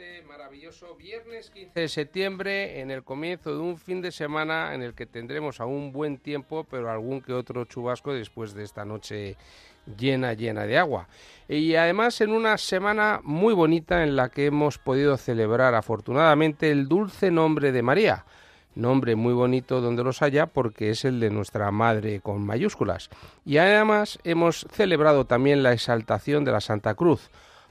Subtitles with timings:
[0.00, 4.82] Este maravilloso viernes 15 de septiembre, en el comienzo de un fin de semana en
[4.82, 9.36] el que tendremos aún buen tiempo, pero algún que otro chubasco después de esta noche
[9.98, 11.06] llena, llena de agua.
[11.48, 16.88] Y además en una semana muy bonita en la que hemos podido celebrar afortunadamente el
[16.88, 18.24] dulce nombre de María.
[18.74, 23.10] Nombre muy bonito donde los haya porque es el de nuestra Madre con mayúsculas.
[23.44, 27.30] Y además hemos celebrado también la exaltación de la Santa Cruz,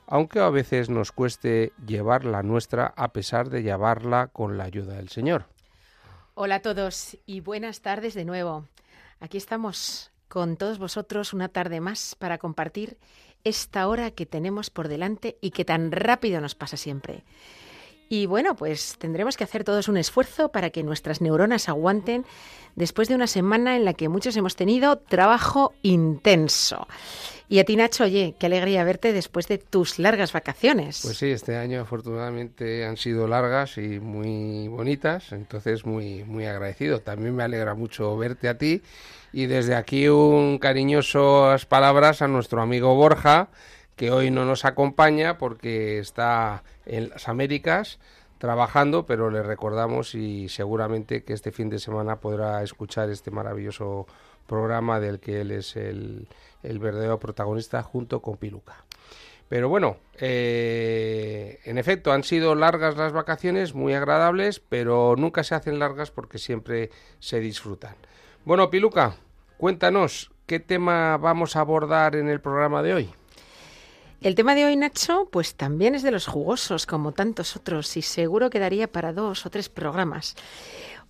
[0.09, 4.95] aunque a veces nos cueste llevar la nuestra a pesar de llevarla con la ayuda
[4.95, 5.45] del Señor.
[6.33, 8.65] Hola a todos y buenas tardes de nuevo.
[9.19, 12.97] Aquí estamos con todos vosotros una tarde más para compartir
[13.43, 17.23] esta hora que tenemos por delante y que tan rápido nos pasa siempre.
[18.11, 22.25] Y bueno, pues tendremos que hacer todos un esfuerzo para que nuestras neuronas aguanten
[22.75, 26.87] después de una semana en la que muchos hemos tenido trabajo intenso.
[27.51, 30.99] Y a ti, Nacho, oye, qué alegría verte después de tus largas vacaciones.
[31.01, 36.99] Pues sí, este año afortunadamente han sido largas y muy bonitas, entonces muy, muy agradecido.
[36.99, 38.83] También me alegra mucho verte a ti
[39.33, 43.49] y desde aquí un cariñosas palabras a nuestro amigo Borja,
[43.95, 47.97] que hoy no nos acompaña porque está en las Américas
[48.37, 54.05] trabajando, pero le recordamos y seguramente que este fin de semana podrá escuchar este maravilloso
[54.49, 56.27] programa del que él es el,
[56.61, 58.83] verdadero protagonista junto con Piluca.
[59.47, 65.55] Pero bueno, eh, en efecto, han sido largas las vacaciones, muy agradables, pero nunca se
[65.55, 66.89] hacen largas porque siempre
[67.19, 67.95] se disfrutan.
[68.43, 69.15] Bueno, Piluca,
[69.57, 73.09] cuéntanos, ¿qué tema vamos a abordar en el programa de hoy?
[74.21, 78.01] El tema de hoy, Nacho, pues también es de los jugosos, como tantos otros, y
[78.01, 80.35] seguro quedaría para dos o tres programas.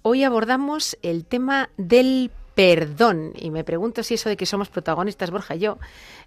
[0.03, 3.31] Hoy abordamos el tema del perdón.
[3.37, 5.77] Y me pregunto si eso de que somos protagonistas, Borja y yo,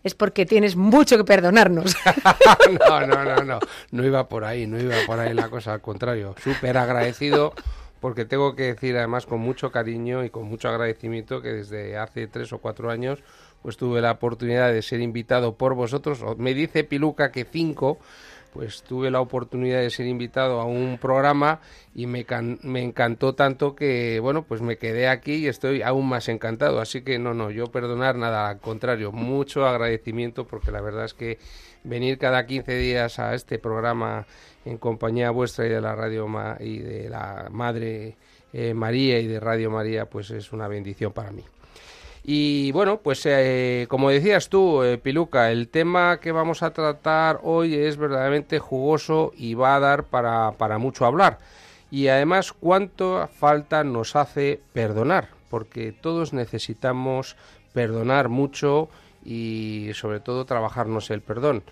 [0.03, 1.95] es porque tienes mucho que perdonarnos.
[2.89, 3.59] no, no, no, no.
[3.91, 6.35] No iba por ahí, no iba por ahí la cosa, al contrario.
[6.43, 7.53] Súper agradecido
[8.01, 12.27] porque tengo que decir además con mucho cariño y con mucho agradecimiento que desde hace
[12.29, 13.19] tres o cuatro años
[13.61, 16.25] pues tuve la oportunidad de ser invitado por vosotros.
[16.39, 17.99] Me dice Piluca que cinco,
[18.53, 21.61] pues tuve la oportunidad de ser invitado a un programa
[21.95, 22.27] y me,
[22.63, 26.81] me encantó tanto que, bueno, pues me quedé aquí y estoy aún más encantado.
[26.81, 31.15] Así que no, no, yo perdonar nada, al contrario, mucho agradecimiento porque la verdad es
[31.15, 31.39] que
[31.85, 34.27] venir cada 15 días a este programa
[34.65, 36.29] en compañía vuestra y de la radio
[36.61, 38.17] y de la Madre
[38.53, 41.43] eh, María y de Radio María, pues es una bendición para mí.
[42.25, 47.41] Y bueno, pues eh, como decías tú, eh, Piluca, el tema que vamos a tratar
[47.43, 51.39] hoy es verdaderamente jugoso y va a dar para, para mucho hablar.
[51.91, 57.37] Y además, cuánto falta nos hace perdonar, porque todos necesitamos
[57.73, 58.89] perdonar mucho
[59.25, 61.63] y sobre todo trabajarnos el perdón.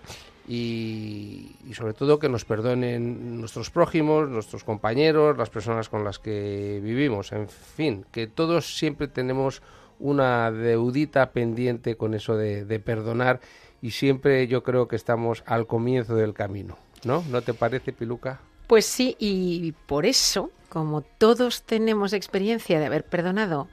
[0.47, 6.79] Y, sobre todo que nos perdonen nuestros prójimos, nuestros compañeros, las personas con las que
[6.83, 9.61] vivimos, en fin, que todos siempre tenemos
[10.01, 13.39] una deudita pendiente con eso de, de perdonar
[13.81, 17.23] y siempre yo creo que estamos al comienzo del camino, ¿no?
[17.29, 18.41] ¿No te parece, Piluca?
[18.67, 23.67] Pues sí, y por eso, como todos tenemos experiencia de haber perdonado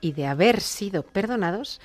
[0.00, 1.80] y de haber sido perdonados,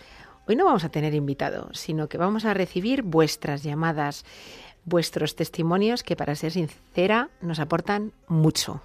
[0.50, 4.24] Hoy no vamos a tener invitado, sino que vamos a recibir vuestras llamadas,
[4.86, 8.82] vuestros testimonios que, para ser sincera, nos aportan mucho.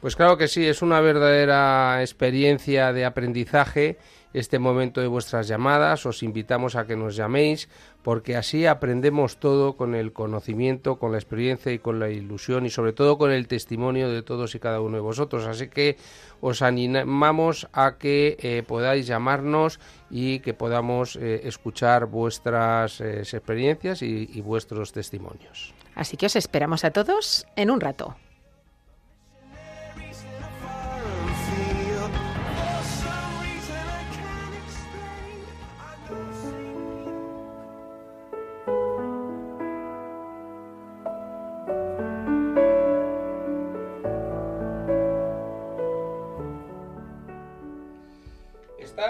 [0.00, 3.98] Pues claro que sí, es una verdadera experiencia de aprendizaje
[4.32, 6.06] este momento de vuestras llamadas.
[6.06, 7.68] Os invitamos a que nos llaméis
[8.02, 12.70] porque así aprendemos todo con el conocimiento, con la experiencia y con la ilusión y
[12.70, 15.46] sobre todo con el testimonio de todos y cada uno de vosotros.
[15.46, 15.96] Así que
[16.40, 19.80] os animamos a que eh, podáis llamarnos
[20.10, 25.74] y que podamos eh, escuchar vuestras eh, experiencias y vuestros testimonios.
[25.94, 28.16] Así que os esperamos a todos en un rato.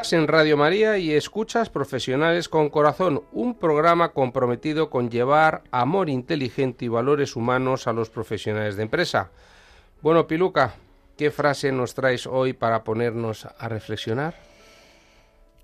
[0.00, 6.86] En Radio María y escuchas Profesionales con Corazón, un programa comprometido con llevar amor inteligente
[6.86, 9.30] y valores humanos a los profesionales de empresa.
[10.00, 10.74] Bueno, Piluca,
[11.18, 14.34] ¿qué frase nos traes hoy para ponernos a reflexionar?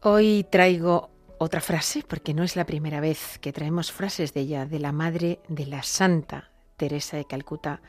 [0.02, 1.08] Hoy traigo
[1.38, 4.92] otra frase, porque no es la primera vez que traemos frases de ella, de la
[4.92, 7.80] madre de la Santa Teresa de Calcuta.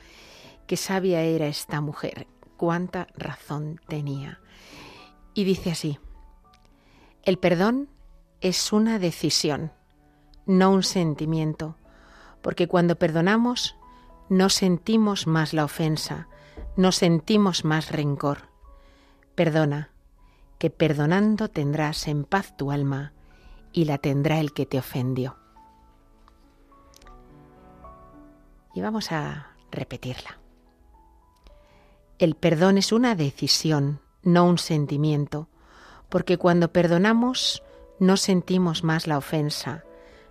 [0.66, 4.40] Qué sabia era esta mujer, cuánta razón tenía.
[5.34, 6.00] Y dice así,
[7.24, 7.90] el perdón
[8.42, 9.72] es una decisión,
[10.46, 11.76] no un sentimiento,
[12.42, 13.76] porque cuando perdonamos
[14.30, 16.28] no sentimos más la ofensa,
[16.76, 18.50] no sentimos más rencor.
[19.36, 19.92] Perdona,
[20.58, 23.14] que perdonando tendrás en paz tu alma
[23.72, 25.38] y la tendrá el que te ofendió.
[28.74, 30.40] Y vamos a repetirla.
[32.20, 35.50] El perdón es una decisión, no un sentimiento,
[36.10, 37.64] porque cuando perdonamos
[38.00, 39.84] no sentimos más la ofensa,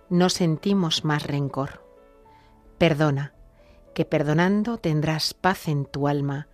[0.09, 1.83] no sentimos más rencor.
[2.77, 3.33] Perdona,
[3.93, 6.47] que perdonando tendrás paz en tu alma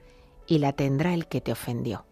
[0.47, 2.05] y la tendrá el que te ofendió.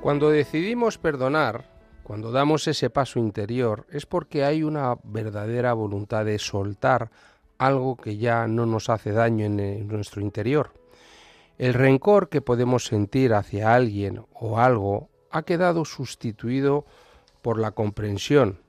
[0.00, 1.77] Cuando decidimos perdonar,
[2.08, 7.10] cuando damos ese paso interior, es porque hay una verdadera voluntad de soltar
[7.58, 10.72] algo que ya no nos hace daño en, nuestro interior.
[11.58, 16.86] El rencor que podemos sentir hacia alguien o algo ha quedado sustituido
[17.42, 18.62] por la comprensión.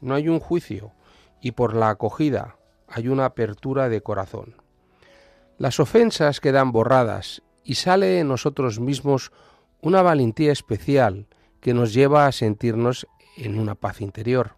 [0.00, 0.92] No hay un juicio
[1.42, 2.56] y por la acogida
[2.88, 4.54] hay una apertura de corazón.
[5.58, 9.30] Las ofensas quedan borradas y sale de nosotros mismos
[9.82, 11.26] una valentía especial
[11.60, 13.06] que nos lleva a sentirnos
[13.36, 14.56] en una paz interior.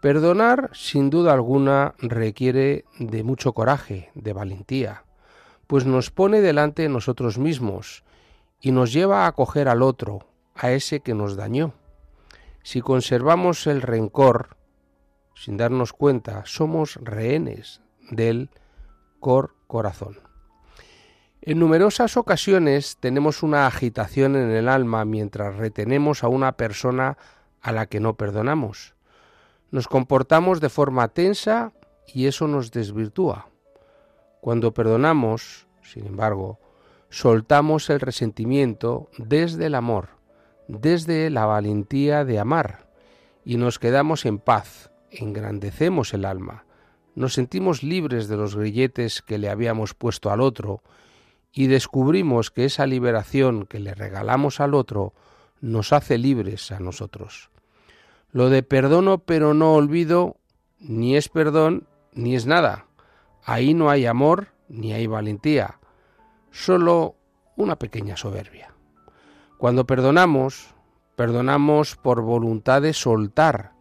[0.00, 5.04] Perdonar, sin duda alguna, requiere de mucho coraje, de valentía,
[5.66, 8.04] pues nos pone delante de nosotros mismos
[8.60, 11.72] y nos lleva a acoger al otro, a ese que nos dañó.
[12.62, 14.56] Si conservamos el rencor,
[15.34, 17.80] sin darnos cuenta, somos rehenes
[18.10, 18.50] del
[19.20, 20.23] cor corazón.
[21.46, 27.18] En numerosas ocasiones tenemos una agitación en el alma mientras retenemos a una persona
[27.60, 28.94] a la que no perdonamos.
[29.70, 31.74] Nos comportamos de forma tensa
[32.06, 33.50] y eso nos desvirtúa.
[34.40, 36.60] Cuando perdonamos, sin embargo,
[37.10, 40.08] soltamos el resentimiento desde el amor,
[40.66, 42.88] desde la valentía de amar,
[43.44, 46.64] y nos quedamos en paz, engrandecemos el alma,
[47.14, 50.82] nos sentimos libres de los grilletes que le habíamos puesto al otro,
[51.54, 55.14] y descubrimos que esa liberación que le regalamos al otro
[55.60, 57.50] nos hace libres a nosotros.
[58.32, 60.36] Lo de perdono pero no olvido
[60.80, 62.86] ni es perdón ni es nada.
[63.44, 65.78] Ahí no hay amor ni hay valentía,
[66.50, 67.14] solo
[67.56, 68.74] una pequeña soberbia.
[69.56, 70.74] Cuando perdonamos,
[71.14, 73.74] perdonamos por voluntad de soltar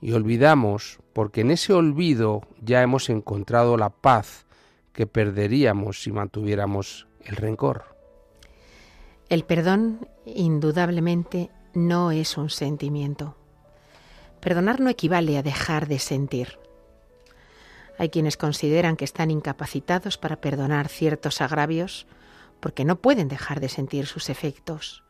[0.00, 4.46] y olvidamos porque en ese olvido ya hemos encontrado la paz
[4.92, 7.96] que perderíamos si mantuviéramos el rencor.
[9.28, 13.36] El perdón, indudablemente, no es un sentimiento.
[14.40, 16.58] Perdonar no equivale a dejar de sentir.
[17.98, 22.06] Hay quienes consideran que están incapacitados para perdonar ciertos agravios
[22.60, 25.04] porque no pueden dejar de sentir sus efectos,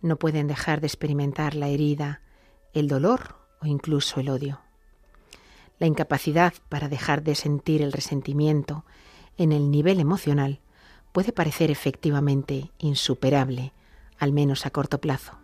[0.00, 2.22] no pueden dejar de experimentar la herida,
[2.72, 4.60] el dolor o incluso el odio.
[5.78, 8.84] La incapacidad para dejar de sentir el resentimiento
[9.36, 10.60] en el nivel emocional
[11.12, 13.72] puede parecer efectivamente insuperable,
[14.18, 15.38] al menos a corto plazo.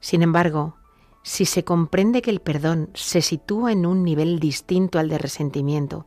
[0.00, 0.76] Sin embargo,
[1.22, 6.06] si se comprende que el perdón se sitúa en un nivel distinto al de resentimiento,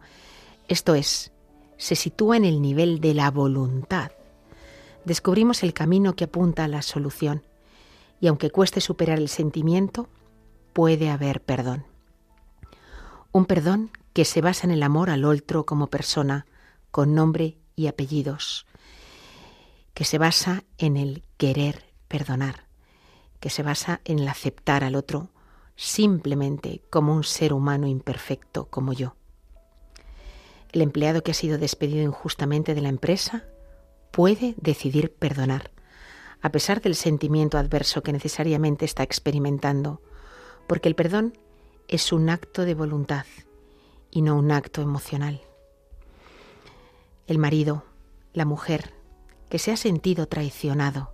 [0.68, 1.32] esto es,
[1.78, 4.12] se sitúa en el nivel de la voluntad,
[5.06, 7.44] descubrimos el camino que apunta a la solución,
[8.20, 10.10] y aunque cueste superar el sentimiento,
[10.74, 11.86] puede haber perdón.
[13.32, 16.46] Un perdón que se basa en el amor al otro como persona,
[16.92, 18.66] con nombre y apellidos,
[19.94, 22.66] que se basa en el querer perdonar,
[23.40, 25.30] que se basa en el aceptar al otro
[25.76, 29.16] simplemente como un ser humano imperfecto como yo.
[30.72, 33.46] El empleado que ha sido despedido injustamente de la empresa
[34.12, 35.72] puede decidir perdonar,
[36.42, 40.02] a pesar del sentimiento adverso que necesariamente está experimentando,
[40.68, 41.38] porque el perdón
[41.88, 43.26] es un acto de voluntad
[44.12, 45.42] y no un acto emocional
[47.28, 47.84] el marido,
[48.34, 48.94] la mujer,
[49.50, 51.12] que se ha sentido traicionado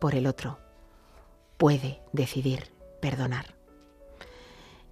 [0.00, 0.58] por el otro,
[1.56, 3.54] puede decidir perdonar.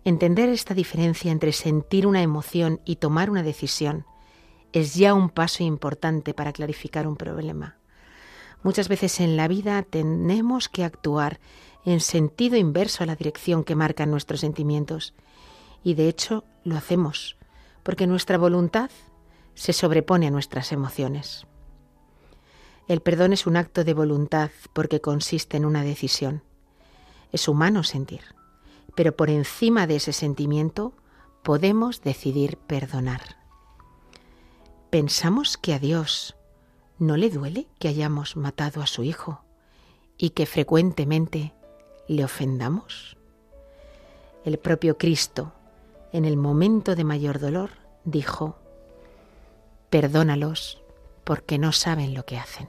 [0.04, 4.06] Entender esta diferencia entre sentir una emoción y tomar una decisión
[4.72, 7.76] es ya un paso importante para clarificar un problema.
[8.62, 11.40] Muchas veces en la vida tenemos que actuar
[11.84, 15.14] en sentido inverso a la dirección que marcan nuestros sentimientos
[15.82, 17.36] y de hecho lo hacemos
[17.82, 18.90] porque nuestra voluntad
[19.60, 21.46] se sobrepone a nuestras emociones.
[22.88, 26.42] El perdón es un acto de voluntad porque consiste en una decisión.
[27.30, 28.22] Es humano sentir,
[28.94, 30.94] pero por encima de ese sentimiento
[31.42, 33.20] podemos decidir perdonar.
[34.88, 36.36] ¿Pensamos que a Dios
[36.98, 39.44] no le duele que hayamos matado a su Hijo
[40.16, 41.52] y que frecuentemente
[42.08, 43.18] le ofendamos?
[44.46, 45.52] El propio Cristo,
[46.14, 47.72] en el momento de mayor dolor,
[48.06, 48.56] dijo,
[49.90, 50.80] Perdónalos
[51.24, 52.68] porque no saben lo que hacen.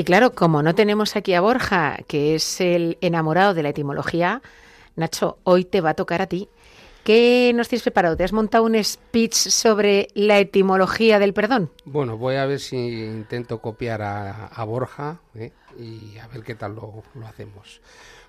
[0.00, 4.40] Y claro, como no tenemos aquí a Borja, que es el enamorado de la etimología,
[4.96, 6.48] Nacho, hoy te va a tocar a ti.
[7.04, 8.16] ¿Qué nos tienes preparado?
[8.16, 11.70] ¿Te has montado un speech sobre la etimología del perdón?
[11.84, 15.52] Bueno, voy a ver si intento copiar a, Borja ¿eh?
[15.78, 17.82] y a ver qué tal lo, lo hacemos.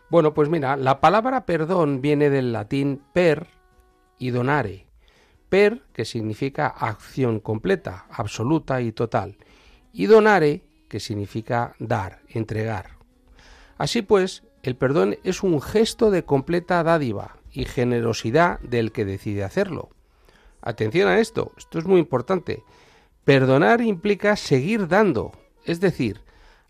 [0.10, 3.48] Bueno, pues mira, la palabra perdón viene del latín per
[4.20, 4.88] y donare.
[5.48, 9.38] Per, que significa acción completa, absoluta y total.
[9.94, 12.98] Y donare, que significa dar, entregar.
[13.78, 19.46] Así pues, el perdón es un gesto de completa dádiva y generosidad del que decide
[19.46, 19.90] hacerlo.
[20.62, 22.66] Atención a esto, esto es muy importante.
[23.24, 25.32] Perdonar implica seguir dando,
[25.64, 26.20] es decir,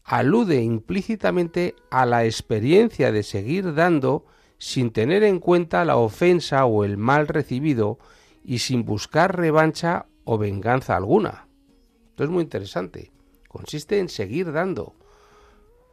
[0.03, 4.27] alude implícitamente a la experiencia de seguir dando
[4.59, 7.97] sin tener en cuenta la ofensa o el mal recibido
[8.45, 11.47] y sin buscar revancha o venganza alguna.
[12.11, 13.11] Esto es muy interesante
[13.51, 14.93] consiste en seguir dando.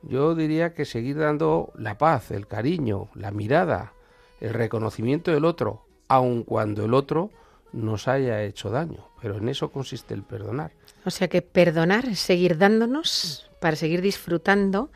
[0.02, 3.94] Yo diría que seguir dando la paz, el cariño, la mirada,
[4.40, 7.32] el reconocimiento del otro, aun cuando el otro
[7.72, 9.08] nos haya hecho daño.
[9.20, 10.72] Pero en eso consiste el perdonar.
[11.04, 14.92] O sea que perdonar es seguir dándonos para seguir disfrutando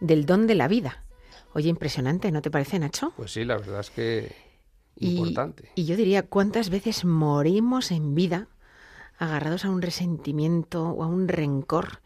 [0.00, 1.04] del don de la vida.
[1.54, 3.14] Oye, impresionante, ¿no te parece, Nacho?
[3.16, 4.34] Pues sí, la verdad es que
[4.96, 5.70] importante.
[5.74, 8.48] y yo diría, ¿cuántas veces morimos en vida
[9.18, 12.00] agarrados a un resentimiento o a un rencor,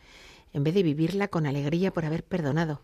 [0.52, 2.80] en vez de vivirla con alegría por haber perdonado,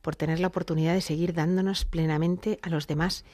[0.00, 3.24] por tener la oportunidad de seguir dándonos plenamente a los demás.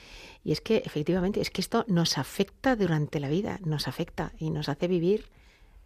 [0.44, 4.50] Y es que efectivamente, es que esto nos afecta durante la vida, nos afecta y
[4.50, 5.26] nos hace vivir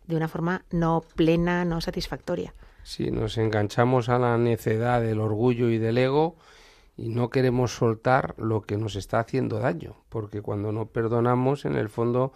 [0.06, 2.54] de una forma no plena, no satisfactoria.
[2.82, 6.36] Sí, nos enganchamos a la necedad del orgullo y del ego
[6.96, 11.76] y no queremos soltar lo que nos está haciendo daño, porque cuando no perdonamos, en
[11.76, 12.32] el fondo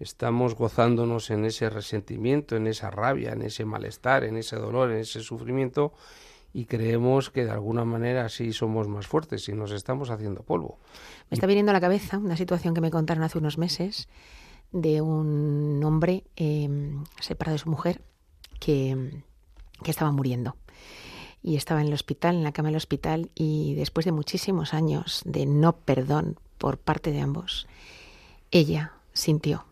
[0.00, 4.98] estamos gozándonos en ese resentimiento, en esa rabia, en ese malestar, en ese dolor, en
[4.98, 5.92] ese sufrimiento
[6.52, 10.78] y creemos que de alguna manera sí somos más fuertes y nos estamos haciendo polvo.
[11.30, 14.08] Me está viniendo a la cabeza una situación que me contaron hace unos meses
[14.72, 18.02] de un hombre em, separado de su mujer
[18.60, 19.22] que,
[19.82, 20.56] que estaba muriendo
[21.42, 25.22] y estaba en el hospital, en la cama del hospital y después de muchísimos años
[25.24, 27.66] de no perdón por parte de ambos,
[28.50, 29.64] ella sintió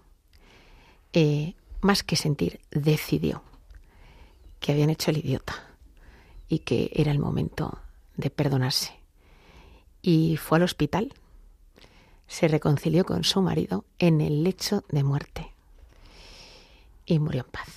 [1.12, 3.42] eh, más que sentir, decidió
[4.60, 5.66] que habían hecho el idiota
[6.48, 7.78] y que era el momento
[8.16, 8.92] de perdonarse.
[10.02, 11.12] Y fue al hospital,
[12.28, 15.52] se reconcilió con su marido en el lecho de muerte
[17.04, 17.68] y murió en paz.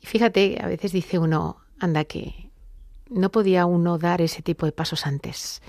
[0.00, 2.48] Y fíjate, a veces dice uno, anda que
[3.08, 5.62] no podía uno dar ese tipo de pasos antes,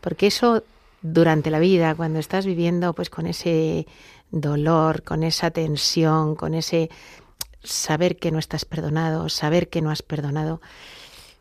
[0.00, 0.62] porque eso
[1.02, 3.86] durante la vida, cuando estás viviendo pues con ese
[4.30, 6.90] dolor, con esa tensión, con ese
[7.62, 10.60] saber que no estás perdonado, saber que no has perdonado,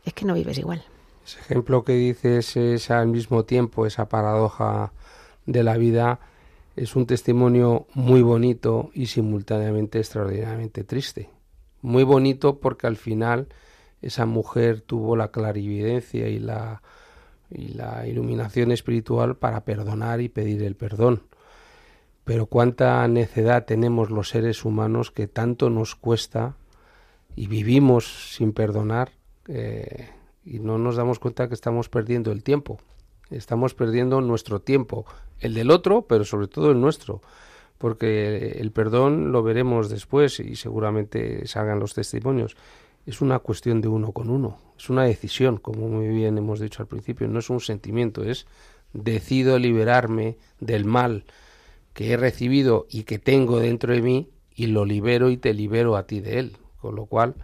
[0.04, 0.84] es que no vives igual.
[1.26, 4.92] Ese ejemplo que dices es al mismo tiempo esa paradoja
[5.46, 6.20] de la vida
[6.76, 11.30] es un testimonio muy bonito y simultáneamente extraordinariamente triste.
[11.82, 13.48] Muy bonito porque al final
[14.02, 16.82] esa mujer tuvo la clarividencia y la,
[17.52, 21.24] y la iluminación espiritual para perdonar y pedir el perdón.
[22.24, 26.56] Pero cuánta necedad tenemos los seres humanos que tanto nos cuesta
[27.36, 29.12] y vivimos sin perdonar
[29.48, 30.10] eh,
[30.46, 32.80] y no nos damos cuenta que estamos perdiendo el tiempo.
[33.30, 35.06] Estamos perdiendo nuestro tiempo,
[35.40, 37.22] el del otro, pero sobre todo el nuestro,
[37.78, 42.58] porque el perdón lo veremos después y seguramente salgan los testimonios.
[43.06, 46.82] Es una cuestión de uno con uno, es una decisión, como muy bien hemos dicho
[46.82, 48.46] al principio, no es un sentimiento, es
[48.94, 51.26] decido liberarme del mal
[51.94, 55.96] que he recibido y que tengo dentro de mí y lo libero y te libero
[55.96, 56.58] a ti de él.
[56.80, 57.36] Con lo cual,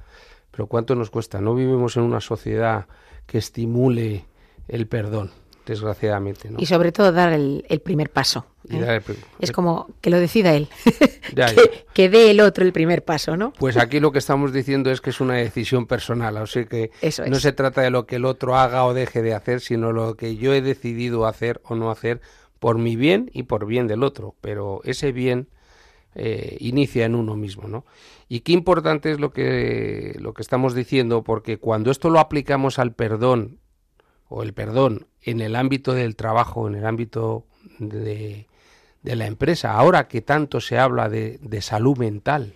[0.52, 1.42] pero ¿cuánto nos cuesta?
[1.42, 2.88] No vivimos en una sociedad
[3.26, 4.26] que estimule
[4.68, 5.32] el perdón
[5.68, 6.50] desgraciadamente.
[6.50, 6.58] ¿no?
[6.60, 8.46] Y sobre todo dar el, primer paso.
[8.70, 9.02] ¿eh?
[9.40, 10.68] Es como que lo decida él,
[11.94, 13.54] que, dé el otro el primer paso, ¿no?
[13.54, 16.92] Pues aquí lo que estamos diciendo es que es una decisión personal, o sea que
[17.28, 20.16] no se trata de lo que el otro haga o deje de hacer, sino lo
[20.16, 22.22] que yo he decidido hacer o no hacer
[22.60, 25.50] por mi bien y por bien del otro, pero ese bien
[26.16, 27.86] eh, inicia en uno mismo, ¿no?
[28.28, 32.80] Y qué importante es lo que, lo que estamos diciendo, porque cuando esto lo aplicamos
[32.80, 33.60] al perdón
[34.28, 37.44] o el perdón en el ámbito del trabajo, en el ámbito
[37.80, 38.48] de,
[39.04, 42.54] la empresa, ahora que tanto se habla de, salud mental,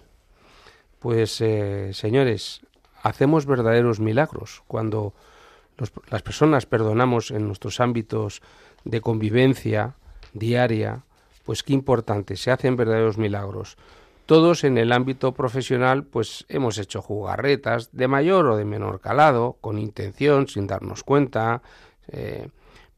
[0.99, 2.61] pues eh, señores,
[3.03, 5.13] hacemos verdaderos milagros cuando
[6.09, 8.41] las personas perdonamos en nuestros ámbitos
[8.85, 9.95] de convivencia
[10.31, 11.03] diaria,
[11.43, 13.75] pues qué importante, se hacen verdaderos milagros.
[14.27, 19.57] Todos en el ámbito profesional, pues hemos hecho jugarretas de mayor o de menor calado,
[19.59, 21.61] con intención, sin darnos cuenta,
[22.07, 22.47] eh,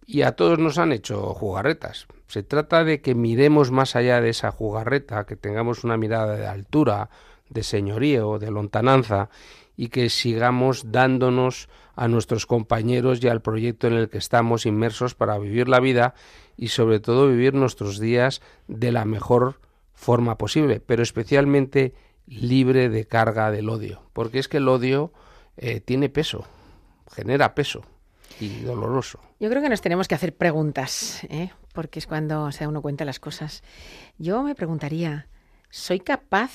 [0.06, 2.08] y a todos nos han hecho jugarretas.
[2.28, 6.48] Se trata de que miremos más allá de esa jugarreta, que tengamos una mirada de
[6.48, 7.10] altura,
[7.50, 9.30] de señorío, de lontananza,
[9.76, 15.16] y que sigamos dándonos a nuestros compañeros y al proyecto en el que estamos inmersos
[15.16, 16.14] para vivir la vida
[16.58, 19.60] y sobre todo vivir nuestros días de la mejor
[19.94, 21.94] forma posible, pero especialmente
[22.28, 25.12] libre de carga del odio, porque es que el odio
[25.58, 26.46] eh, tiene peso,
[27.12, 27.84] genera peso
[29.40, 31.52] Yo creo que nos tenemos que hacer preguntas, ¿eh?
[31.74, 33.64] porque es cuando se da uno cuenta las cosas.
[34.18, 35.28] Yo me preguntaría,
[35.70, 36.52] ¿soy capaz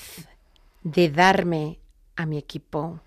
[0.83, 1.79] de darme
[2.15, 3.01] a mi equipo,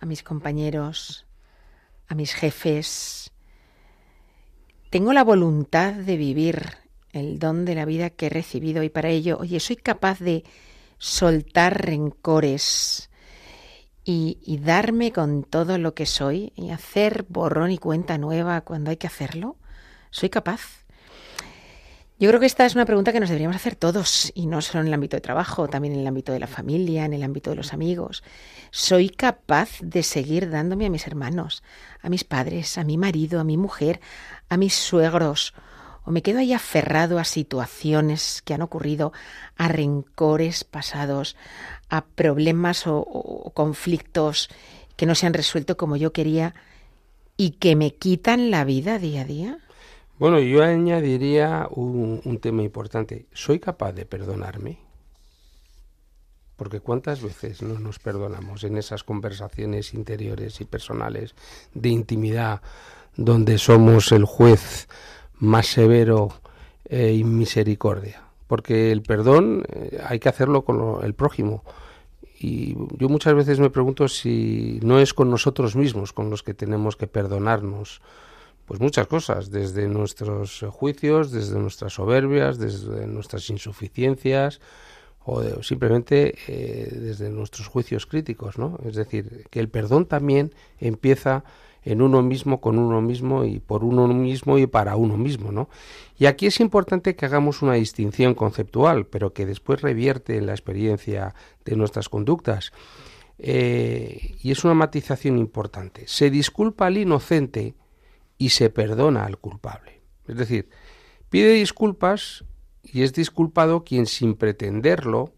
[0.00, 1.26] a mis compañeros,
[2.08, 3.32] a mis jefes?
[4.90, 9.08] ¿Tengo la voluntad de vivir el don de la vida que he recibido y para
[9.08, 10.44] ello, oye, soy capaz de
[10.98, 13.10] soltar rencores
[14.04, 18.98] y, darme con todo lo que soy y hacer borrón y cuenta nueva cuando hay
[18.98, 19.56] que hacerlo?
[20.10, 20.84] ¿Soy capaz?
[22.18, 24.82] Yo creo que esta es una pregunta que nos deberíamos hacer todos, y no solo
[24.82, 27.50] en el ámbito de trabajo, también en el ámbito de la familia, en el ámbito
[27.50, 28.22] de los amigos.
[28.70, 31.64] ¿Soy capaz de seguir dándome a mis hermanos,
[32.00, 34.00] a mis padres, a mi marido, a mi mujer,
[34.48, 35.54] a mis suegros,
[36.04, 39.12] o me quedo ahí aferrado a situaciones que han ocurrido,
[39.56, 41.34] a rencores pasados,
[41.88, 44.48] a problemas o, conflictos
[44.96, 46.54] que no se han resuelto como yo quería
[47.36, 49.58] y que me quitan la vida día a día?
[50.18, 53.26] Bueno, yo añadiría un, tema importante.
[53.32, 54.78] ¿Soy capaz de perdonarme?
[56.56, 61.34] Porque cuántas veces no nos perdonamos en esas conversaciones interiores y personales
[61.74, 62.62] de intimidad
[63.16, 64.88] donde somos el juez
[65.34, 66.40] más severo
[66.88, 68.23] y misericordia.
[68.46, 71.64] Porque el perdón eh, hay que hacerlo con el prójimo.
[72.38, 76.52] Y yo muchas veces me pregunto si no es con nosotros mismos con los que
[76.52, 78.02] tenemos que perdonarnos.
[78.66, 84.60] Pues muchas cosas, desde nuestros juicios, desde nuestras soberbias, desde nuestras insuficiencias
[85.24, 88.78] o simplemente eh, desde nuestros juicios críticos, ¿no?
[88.84, 91.44] Es decir, que el perdón también empieza
[91.84, 95.68] en uno mismo, con uno mismo y por uno mismo y para uno mismo, ¿no?
[96.16, 100.52] Y aquí es importante que hagamos una distinción conceptual, pero que después revierte en la
[100.52, 102.72] experiencia de nuestras conductas.
[103.38, 106.04] Eh, y es una matización importante.
[106.06, 107.74] Se disculpa al inocente
[108.38, 110.00] y se perdona al culpable.
[110.26, 110.70] Es decir,
[111.28, 112.44] pide disculpas
[112.82, 115.32] y es disculpado quien sin pretenderlo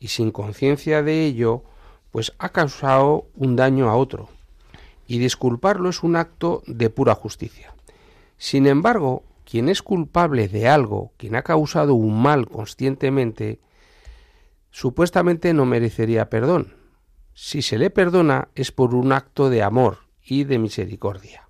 [0.00, 1.64] y sin conciencia de ello,
[2.10, 4.30] pues ha causado un daño a otro
[5.06, 7.74] y disculparlo es un acto de pura justicia.
[8.38, 13.60] Sin embargo, quien es culpable de algo, quien ha causado un mal conscientemente,
[14.70, 16.74] supuestamente no merecería perdón.
[17.32, 21.48] Si se le perdona es por un acto de amor y de misericordia.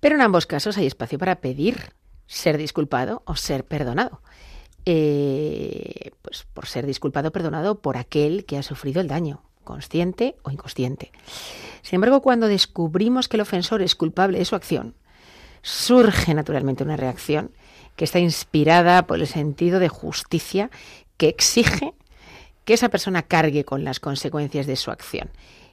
[0.00, 1.92] Pero en ambos casos hay espacio para pedir
[2.26, 4.22] ser disculpado o ser perdonado.
[4.84, 10.36] Eh, pues por ser disculpado o perdonado por aquel que ha sufrido el daño, consciente
[10.42, 11.12] o inconsciente.
[11.88, 14.94] Sin embargo, cuando descubrimos que el ofensor es culpable de su acción,
[15.62, 17.50] surge naturalmente una reacción
[17.96, 20.70] que está inspirada por el sentido de justicia
[21.16, 21.94] que exige
[22.66, 25.30] que esa persona cargue con las consecuencias de su acción,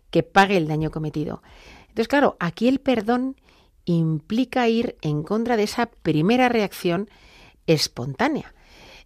[0.09, 1.43] que pague el daño cometido.
[1.81, 3.35] Entonces, claro, aquí el perdón
[3.83, 7.09] implica ir en contra de esa primera reacción
[7.67, 8.55] espontánea.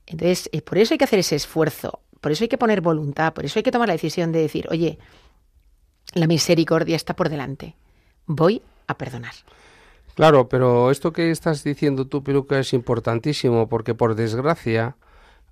[0.05, 3.33] Entonces, eh, por eso hay que hacer ese esfuerzo por eso hay que poner voluntad,
[3.33, 4.99] por eso hay que tomar la decisión de decir, oye,
[6.13, 7.75] la misericordia está por delante,
[8.25, 9.33] voy a perdonar.
[10.15, 14.97] Claro, pero esto que estás diciendo tú, Peluca, es importantísimo porque por desgracia,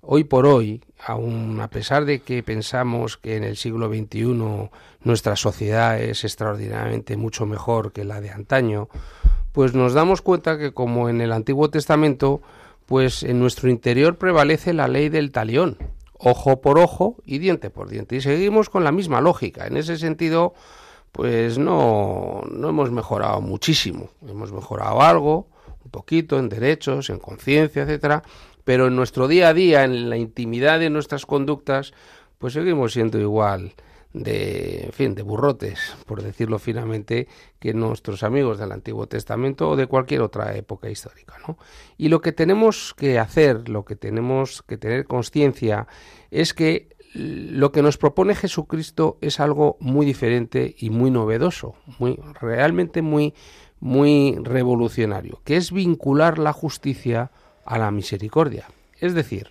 [0.02, 4.70] hoy por hoy, aun a pesar de que pensamos que en el siglo XXI
[5.04, 8.88] nuestra sociedad es extraordinariamente mucho mejor que la de antaño,
[9.52, 12.42] pues nos damos cuenta que como en el Antiguo Testamento,
[12.86, 15.78] pues en nuestro interior prevalece la ley del talión,
[16.18, 18.16] ojo por ojo y diente por diente.
[18.16, 19.66] Y seguimos con la misma lógica.
[19.66, 20.54] En ese sentido,
[21.12, 24.10] pues no, no hemos mejorado muchísimo.
[24.26, 25.48] Hemos mejorado algo,
[25.84, 28.22] un poquito, en derechos, en conciencia, etcétera,
[28.64, 31.92] pero en nuestro día a día, en la intimidad de nuestras conductas,
[32.38, 33.72] pues seguimos siendo igual
[34.12, 39.76] de, en fin, de burrotes, por decirlo finamente, que nuestros amigos del Antiguo Testamento o
[39.76, 41.58] de cualquier otra época histórica, ¿no?
[41.96, 45.86] Y lo que tenemos que hacer, lo que tenemos que tener conciencia
[46.30, 52.18] es que lo que nos propone Jesucristo es algo muy diferente y muy novedoso, muy
[52.40, 53.34] realmente muy
[53.80, 57.30] muy revolucionario, que es vincular la justicia
[57.64, 58.66] a la misericordia,
[58.98, 59.50] es decir,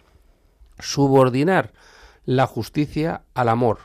[0.80, 1.74] subordinar
[2.26, 3.80] la justicia al amor,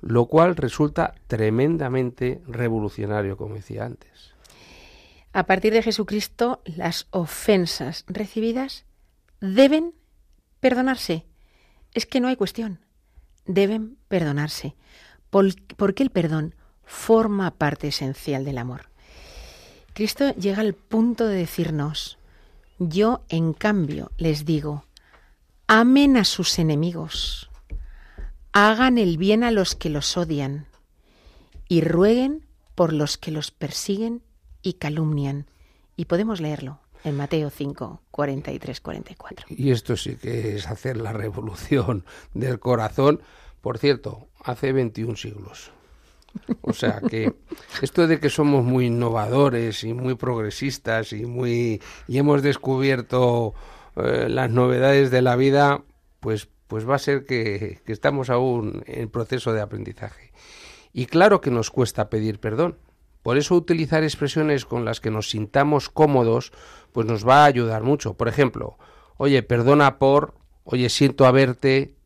[0.00, 4.34] lo cual resulta tremendamente revolucionario, como decía antes.
[5.32, 8.84] A partir de Jesucristo, las ofensas recibidas
[9.40, 9.94] deben
[10.60, 11.26] perdonarse.
[11.94, 12.80] Es que no hay cuestión
[13.48, 14.76] deben perdonarse,
[15.30, 18.90] porque el perdón forma parte esencial del amor.
[19.94, 22.18] Cristo llega al punto de decirnos,
[22.78, 24.84] yo en cambio les digo,
[25.66, 27.47] amen a sus enemigos,
[28.66, 30.66] hagan el bien a los que los odian
[31.68, 34.22] y rueguen por los que los persiguen
[34.62, 35.46] y calumnian.
[35.96, 39.46] Y podemos leerlo en Mateo 5, 43, 44.
[39.50, 43.22] Y esto sí que es hacer la revolución del corazón,
[43.60, 45.70] por cierto, hace 21 siglos.
[46.60, 47.34] O sea que
[47.82, 53.54] esto de que somos muy innovadores y muy progresistas y muy y hemos descubierto
[53.96, 55.82] eh, las novedades de la vida,
[56.20, 60.32] pues pues va a ser que, estamos aún en proceso de aprendizaje.
[60.92, 62.78] Y claro que nos cuesta pedir perdón.
[63.22, 66.52] Por eso utilizar expresiones con las que nos sintamos cómodos,
[66.92, 68.14] pues nos va a ayudar mucho.
[68.14, 68.78] Por ejemplo,
[69.16, 71.96] oye, perdona por, oye, siento haberte,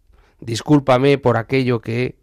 [0.40, 2.16] discúlpame por aquello que...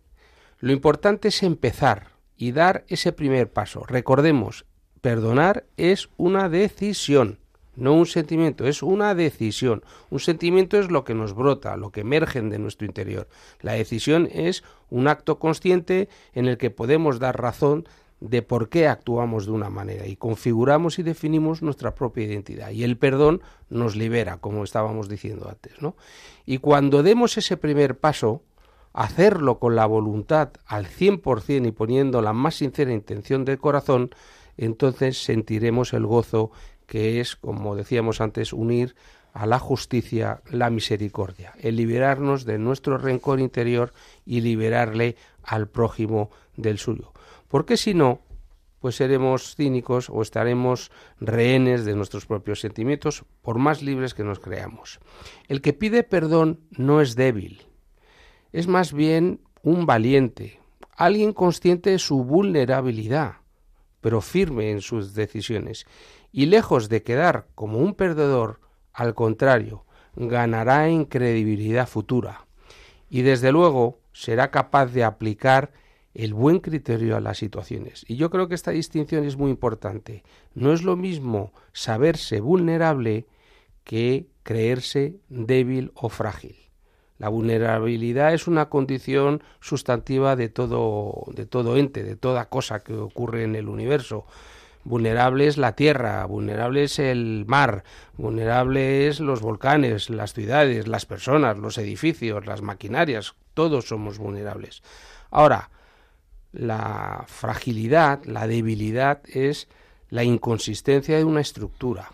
[0.62, 3.86] Lo importante es empezar y dar ese primer paso.
[3.88, 4.66] Recordemos,
[5.00, 7.40] perdonar es una decisión,
[7.80, 9.84] no un sentimiento, es una decisión.
[10.10, 13.28] Un sentimiento es lo que nos brota, lo que emerge de nuestro interior.
[13.62, 17.88] La decisión es un acto consciente en el que podemos dar razón
[18.20, 22.72] de por qué actuamos de una manera y configuramos y definimos nuestra propia identidad.
[22.72, 25.96] Y el perdón nos libera, como estábamos diciendo antes, ¿no?
[26.46, 28.44] Y cuando demos ese primer paso,
[28.94, 34.10] hacerlo con la voluntad al 100% y poniendo la más sincera intención del corazón,
[34.58, 36.52] entonces sentiremos el gozo
[36.90, 38.96] que es, como decíamos antes, unir
[39.32, 43.94] a la justicia la misericordia, el liberarnos de nuestro rencor interior
[44.26, 47.14] y liberarle al prójimo del suyo.
[47.48, 48.22] Porque si no,
[48.80, 54.40] pues seremos cínicos o estaremos rehenes de nuestros propios sentimientos, por más libres que nos
[54.40, 55.00] creamos.
[55.48, 57.62] El que pide perdón no es débil,
[58.52, 60.60] es más bien un valiente,
[60.96, 63.36] alguien consciente de su vulnerabilidad,
[64.02, 65.86] pero firme en sus decisiones,
[66.32, 68.60] y lejos de quedar como un perdedor,
[68.94, 72.46] al contrario, ganará en credibilidad futura,
[73.10, 75.72] y desde luego será capaz de aplicar
[76.14, 78.04] el buen criterio a las situaciones.
[78.08, 80.24] Y yo creo que esta distinción es muy importante.
[80.54, 83.28] No es lo mismo saberse vulnerable
[83.84, 86.56] que creerse débil o frágil.
[87.18, 92.94] La vulnerabilidad es una condición sustantiva de todo, de todo ente, de toda cosa que
[92.94, 94.26] ocurre en el universo.
[94.84, 97.84] Vulnerable es la tierra, vulnerable es el mar,
[98.18, 104.82] vulnerable es los volcanes, las ciudades, las personas, los edificios, las maquinarias, todos somos vulnerables.
[105.32, 105.70] Ahora,
[106.52, 109.68] la fragilidad, la debilidad es
[110.10, 112.12] la inconsistencia de una estructura,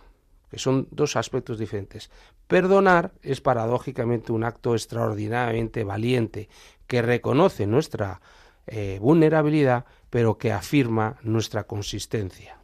[0.50, 2.10] que son dos aspectos diferentes.
[2.48, 6.50] Perdonar es paradójicamente un acto extraordinariamente valiente
[6.88, 8.22] que reconoce nuestra
[8.68, 12.58] eh, vulnerabilidad, pero que afirma nuestra consistencia.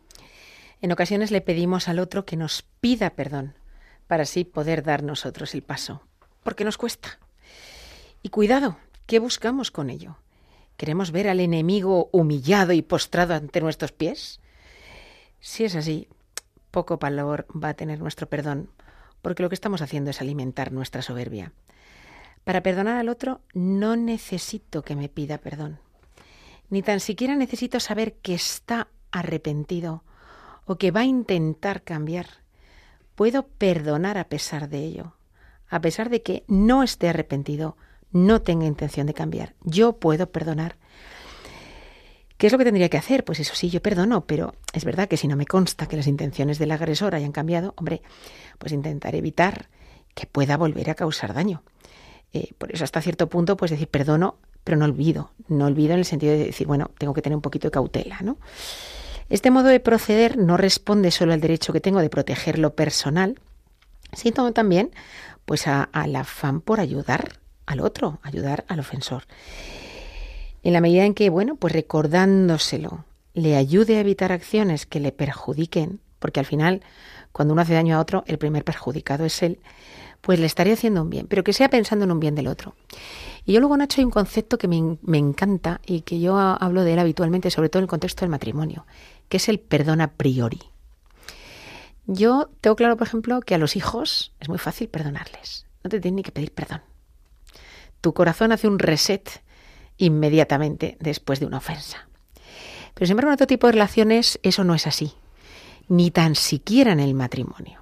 [0.79, 3.55] En ocasiones le pedimos al otro que nos pida perdón,
[4.07, 6.01] para así poder dar nosotros el paso,
[6.43, 7.19] porque nos cuesta.
[8.23, 10.15] Y cuidado, ¿qué buscamos con ello?
[10.77, 14.39] ¿Queremos ver al enemigo humillado y postrado ante nuestros pies?
[15.41, 16.07] Si es así,
[16.71, 18.69] poco valor va a tener nuestro perdón,
[19.21, 21.51] porque lo que estamos haciendo es alimentar nuestra soberbia.
[22.45, 25.81] Para perdonar al otro no necesito que me pida perdón,
[26.71, 30.03] ni tan siquiera necesito saber que está arrepentido
[30.65, 32.27] o que va a intentar cambiar,
[33.15, 35.15] puedo perdonar a pesar de ello,
[35.69, 37.75] a pesar de que no esté arrepentido,
[38.11, 39.53] no tenga intención de cambiar.
[39.63, 40.77] Yo puedo perdonar.
[42.37, 43.23] ¿Qué es lo que tendría que hacer?
[43.25, 46.07] Pues eso sí, yo perdono, pero es verdad que si no me consta que las
[46.07, 48.01] intenciones del agresor hayan cambiado, hombre,
[48.57, 49.69] pues intentar evitar
[50.15, 51.63] que pueda volver a causar daño.
[52.33, 55.31] Eh, por eso hasta cierto punto, pues decir perdono, pero no olvido.
[55.47, 58.19] No olvido en el sentido de decir, bueno, tengo que tener un poquito de cautela,
[58.21, 58.37] ¿no?
[59.29, 63.39] Este modo de proceder no responde solo al derecho que tengo de proteger lo personal,
[64.13, 64.91] sino también
[65.45, 69.23] pues al afán por ayudar al otro, ayudar al ofensor.
[70.63, 75.11] En la medida en que, bueno, pues recordándoselo, le ayude a evitar acciones que le
[75.11, 76.81] perjudiquen, porque al final,
[77.31, 79.59] cuando uno hace daño a otro, el primer perjudicado es él,
[80.21, 82.75] pues le estaría haciendo un bien, pero que sea pensando en un bien del otro.
[83.45, 86.83] Y yo luego, Nacho, hay un concepto que me, me encanta y que yo hablo
[86.83, 88.85] de él habitualmente, sobre todo en el contexto del matrimonio,
[89.29, 90.61] que es el perdón a priori.
[92.05, 95.65] Yo tengo claro, por ejemplo, que a los hijos es muy fácil perdonarles.
[95.83, 96.81] No te tienen ni que pedir perdón.
[98.01, 99.43] Tu corazón hace un reset
[99.97, 102.07] inmediatamente después de una ofensa.
[102.93, 105.13] Pero sin embargo, en otro tipo de relaciones eso no es así.
[105.87, 107.80] Ni tan siquiera en el matrimonio,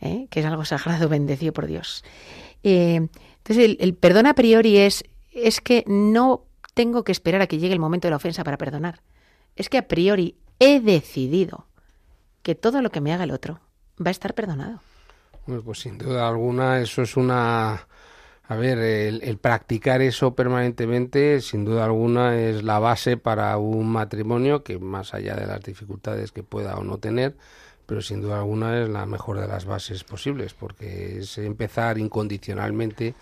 [0.00, 0.26] ¿eh?
[0.30, 2.04] que es algo sagrado, bendecido por Dios.
[2.62, 7.58] Eh, entonces, el, perdón a priori es, es que no tengo que esperar a que
[7.58, 9.00] llegue el momento de la ofensa para perdonar.
[9.54, 11.66] Es que a priori he decidido
[12.42, 13.60] que todo lo que me haga el otro
[14.04, 14.80] va a estar perdonado.
[15.64, 17.86] Pues sin duda alguna eso es una...
[18.48, 24.62] A ver, el, practicar eso permanentemente, sin duda alguna, es la base para un matrimonio
[24.62, 27.36] que más allá de las dificultades que pueda o no tener,
[27.86, 33.14] pero sin duda alguna es la mejor de las bases posibles, porque es empezar incondicionalmente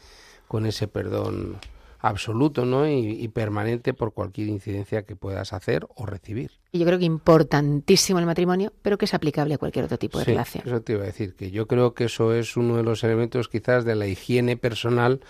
[0.48, 1.58] con ese perdón
[2.04, 2.86] absoluto ¿no?
[2.86, 6.50] Y, permanente por cualquier incidencia que puedas hacer o recibir.
[6.70, 10.18] Y yo creo que importantísimo el matrimonio, pero que es aplicable a cualquier otro tipo
[10.18, 10.64] de relación.
[10.66, 13.48] Eso te iba a decir, que yo creo que eso es uno de los elementos
[13.48, 15.20] quizás de la higiene personal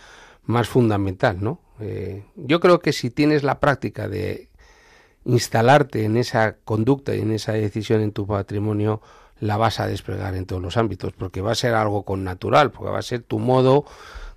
[0.43, 1.61] más fundamental, ¿no?
[1.81, 4.49] Eh, yo creo que si tienes la práctica de
[5.25, 9.01] instalarte en esa conducta y en esa decisión en tu patrimonio,
[9.45, 12.71] la vas a desplegar en todos los ámbitos, porque va a ser algo con natural,
[12.71, 13.85] porque va a ser tu modo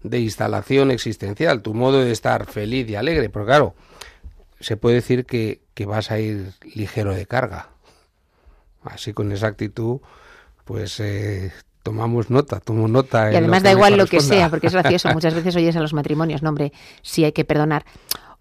[0.03, 3.73] de instalación existencial, tu modo de estar feliz y alegre, porque claro,
[4.59, 7.69] se puede decir que, que vas a ir ligero de carga.
[8.83, 10.01] Así con esa actitud,
[10.65, 13.31] pues eh, tomamos nota, tomo nota.
[13.31, 15.07] Y además da igual lo que sea, porque es gracioso.
[15.13, 17.85] Muchas veces oyes a los matrimonios, no, hombre, si hay que perdonar.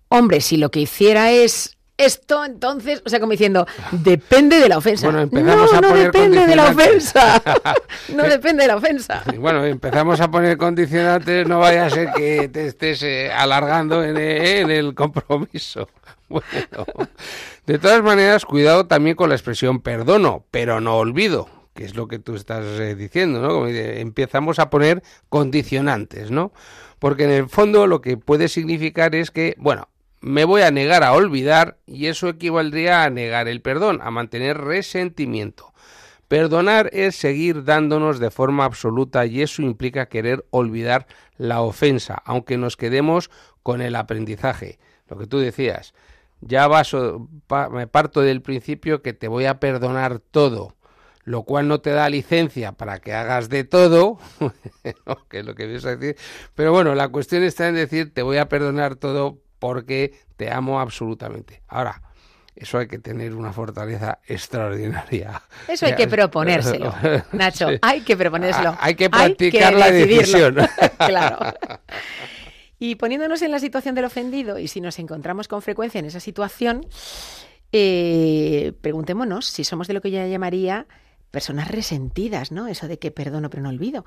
[0.08, 4.78] Hombre, si lo que hiciera es esto entonces, o sea, como diciendo, depende de la
[4.78, 5.06] ofensa.
[5.06, 7.42] Bueno, empezamos no, a no depende de la ofensa.
[8.14, 9.22] no eh, depende de la ofensa.
[9.38, 14.16] bueno, empezamos a poner condicionantes, no vaya a ser que te estés eh, alargando en,
[14.16, 15.88] eh, en, el compromiso.
[16.28, 16.48] Bueno,
[17.66, 22.08] de todas maneras, cuidado también con la expresión perdono, pero no olvido, que es lo
[22.08, 22.64] que tú estás
[22.98, 23.50] diciendo, ¿no?
[23.50, 26.50] Como empezamos a poner condicionantes, ¿no?
[26.98, 29.88] Porque en el fondo lo que puede significar es que, bueno,
[30.26, 34.58] me voy a negar a olvidar y eso equivaldría a negar el perdón, a mantener
[34.58, 35.72] resentimiento.
[36.26, 42.58] Perdonar es seguir dándonos de forma absoluta y eso implica querer olvidar la ofensa, aunque
[42.58, 43.30] nos quedemos
[43.62, 44.80] con el aprendizaje.
[45.08, 45.94] Lo que tú decías,
[46.40, 46.68] ya
[47.70, 50.74] me parto del principio que te voy a perdonar todo,
[51.22, 54.18] lo cual no te da licencia para que hagas de todo,
[55.28, 56.16] que es lo que vienes a decir,
[56.56, 60.80] pero bueno, la cuestión está en decir te voy a perdonar todo porque te amo
[60.80, 61.62] absolutamente.
[61.68, 62.02] Ahora,
[62.56, 65.42] eso hay que tener una fortaleza extraordinaria.
[65.68, 66.94] Eso hay que proponérselo,
[67.32, 67.68] Nacho.
[67.82, 68.74] Hay que proponérselo.
[68.80, 70.56] Hay que practicar la decisión.
[70.98, 71.38] claro.
[72.78, 76.20] Y poniéndonos en la situación del ofendido, y si nos encontramos con frecuencia en esa
[76.20, 76.84] situación,
[77.72, 80.86] eh, preguntémonos si somos de lo que yo llamaría
[81.30, 82.68] personas resentidas, ¿no?
[82.68, 84.04] Eso de que perdono pero no olvido.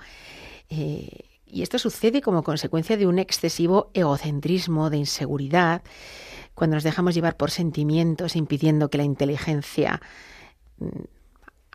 [0.69, 5.81] Eh, y esto sucede como consecuencia de un excesivo egocentrismo, de inseguridad,
[6.53, 10.01] cuando nos dejamos llevar por sentimientos, impidiendo que la inteligencia
[10.77, 10.88] mm,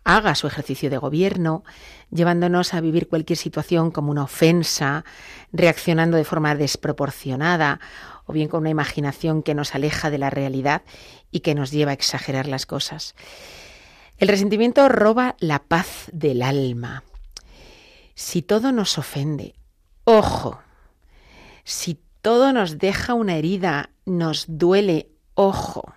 [0.04, 1.64] haga su ejercicio de gobierno,
[2.10, 5.04] llevándonos a vivir cualquier situación como una ofensa,
[5.52, 7.80] reaccionando de forma desproporcionada
[8.26, 10.82] o bien con una imaginación que nos aleja de la realidad
[11.30, 13.14] y que nos lleva a exagerar las cosas.
[14.18, 17.02] El resentimiento roba la paz del alma.
[18.14, 19.54] Si todo nos ofende
[20.04, 20.60] Ojo,
[21.64, 25.94] si todo nos deja una herida, nos duele, ojo.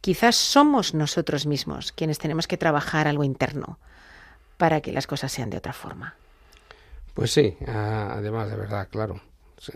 [0.00, 3.78] Quizás somos nosotros mismos quienes tenemos que trabajar algo interno
[4.56, 6.14] para que las cosas sean de otra forma.
[7.14, 9.20] Pues sí, además de verdad, claro.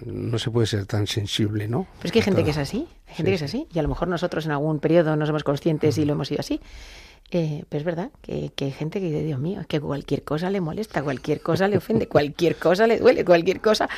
[0.04, 1.87] no se puede ser tan sensible, ¿no?
[1.98, 3.82] Pero es que hay gente que es así, hay gente que es así, y a
[3.82, 6.61] lo mejor nosotros en algún periodo no somos conscientes y lo hemos sido así.
[7.30, 10.61] Eh, pero es verdad que, hay gente que dice, Dios mío, que cualquier cosa le
[10.61, 13.88] molesta, cualquier cosa le ofende, cualquier cosa le duele, cualquier cosa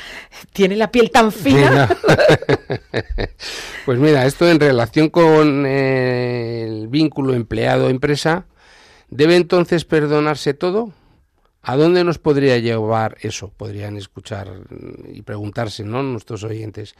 [0.53, 1.89] tiene la piel tan fina.
[3.85, 8.45] pues mira, esto en relación con eh, el vínculo empleado-empresa,
[9.09, 10.93] ¿debe entonces perdonarse todo?
[11.61, 13.49] ¿A dónde nos podría llevar eso?
[13.49, 14.49] Podrían escuchar
[15.11, 16.03] y preguntarse, ¿no?
[16.03, 16.95] Nuestros oyentes.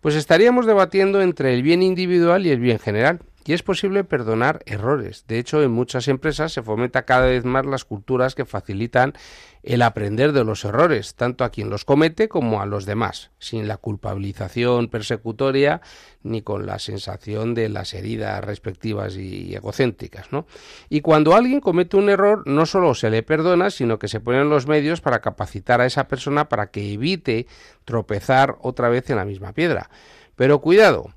[0.00, 3.20] Pues estaríamos debatiendo entre el bien individual y el bien general.
[3.48, 5.24] Y es posible perdonar errores.
[5.26, 9.14] De hecho, en muchas empresas se fomenta cada vez más las culturas que facilitan
[9.62, 13.66] el aprender de los errores, tanto a quien los comete como a los demás, sin
[13.66, 15.80] la culpabilización persecutoria
[16.22, 20.30] ni con la sensación de las heridas respectivas y egocéntricas.
[20.30, 20.46] ¿no?
[20.90, 24.50] Y cuando alguien comete un error, no solo se le perdona, sino que se ponen
[24.50, 27.46] los medios para capacitar a esa persona para que evite
[27.86, 29.88] tropezar otra vez en la misma piedra.
[30.36, 31.14] Pero cuidado,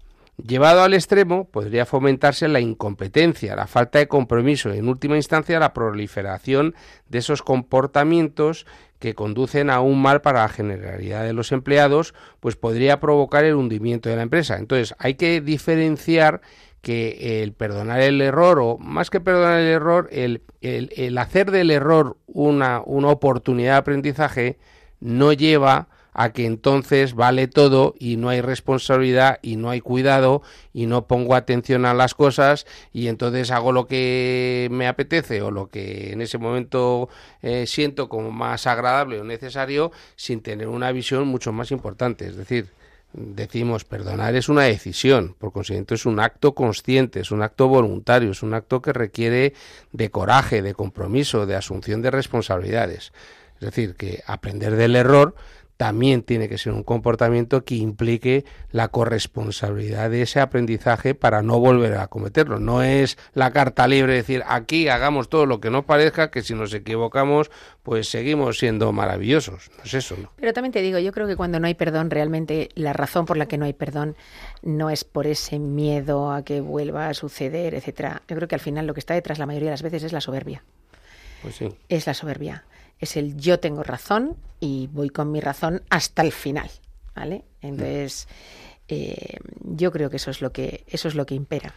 [0.48, 5.60] Llevado al extremo, podría fomentarse la incompetencia, la falta de compromiso y, en última instancia,
[5.60, 6.74] la proliferación
[7.08, 8.66] de esos comportamientos
[8.98, 13.56] que conducen a un mal para la generalidad de los empleados, pues podría provocar el
[13.56, 14.58] hundimiento de la empresa.
[14.58, 16.42] Entonces, hay que diferenciar
[16.82, 21.70] que el perdonar el error, o más que perdonar el error, el, el hacer del
[21.72, 24.58] error una, una oportunidad de aprendizaje
[25.00, 25.88] no lleva a
[26.34, 30.41] que entonces vale todo y no hay responsabilidad y no hay cuidado
[30.74, 35.52] y no pongo atención a las cosas y entonces hago lo que me apetece o
[35.52, 37.10] lo que en ese momento
[37.41, 42.28] eh, siento como más agradable o necesario sin tener una visión mucho más importante.
[42.28, 42.69] Es decir,
[43.13, 48.32] decimos perdonar es una decisión, por consiguiente es un acto consciente, es un acto voluntario,
[48.32, 49.54] es un acto que requiere
[49.91, 53.12] de coraje, de compromiso, de asunción de responsabilidades.
[53.56, 55.36] Es decir, que aprender del error
[55.82, 61.60] también tiene que ser un comportamiento que implique la corresponsabilidad de ese aprendizaje para no
[61.60, 62.60] volver a cometerlo.
[62.60, 66.54] No es la carta libre decir aquí hagamos todo lo que nos parezca, que si
[66.54, 67.50] nos equivocamos,
[67.82, 69.72] pues seguimos siendo maravillosos.
[69.76, 70.32] No es eso, ¿no?
[70.36, 73.38] Pero también te digo, yo creo que cuando no hay perdón, realmente la razón por
[73.38, 74.15] la que no hay perdón
[74.62, 78.22] no es por ese miedo a que vuelva a suceder, etcétera.
[78.28, 80.13] Yo creo que al final lo que está detrás la mayoría de las veces es
[80.13, 80.63] la soberbia.
[81.41, 81.70] Pues sí.
[81.89, 82.65] Es la soberbia
[83.02, 86.70] es el yo tengo razón y voy con mi razón hasta el final,
[87.16, 87.44] ¿vale?
[87.62, 88.28] Entonces,
[88.88, 91.74] eh, yo creo que eso es lo que eso es lo que impera.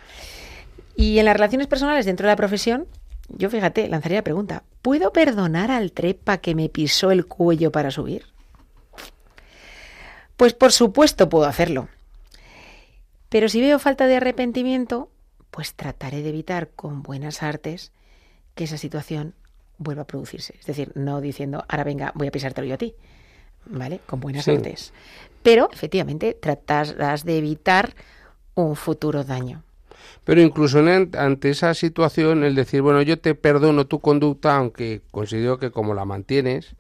[0.94, 2.87] Y en las relaciones personales dentro de la profesión,
[3.28, 7.90] yo fíjate, lanzaría la pregunta: ¿puedo perdonar al trepa que me pisó el cuello para
[7.90, 8.26] subir?
[10.37, 11.88] Pues por supuesto puedo hacerlo.
[13.30, 15.10] Pero si veo falta de arrepentimiento,
[15.50, 17.92] pues trataré de evitar con buenas artes
[18.54, 19.34] que esa situación
[19.78, 20.54] vuelva a producirse.
[20.58, 22.94] Es decir, no diciendo, ahora venga, voy a pisártelo yo a ti,
[23.66, 24.00] ¿vale?
[24.06, 24.92] Con buenas artes.
[25.42, 27.94] Pero, efectivamente, tratarás de evitar
[28.54, 29.62] un futuro daño.
[30.24, 30.82] Pero incluso
[31.18, 35.92] ante esa situación, el decir, bueno, yo te perdono tu conducta, aunque considero que como
[35.92, 36.76] la mantienes,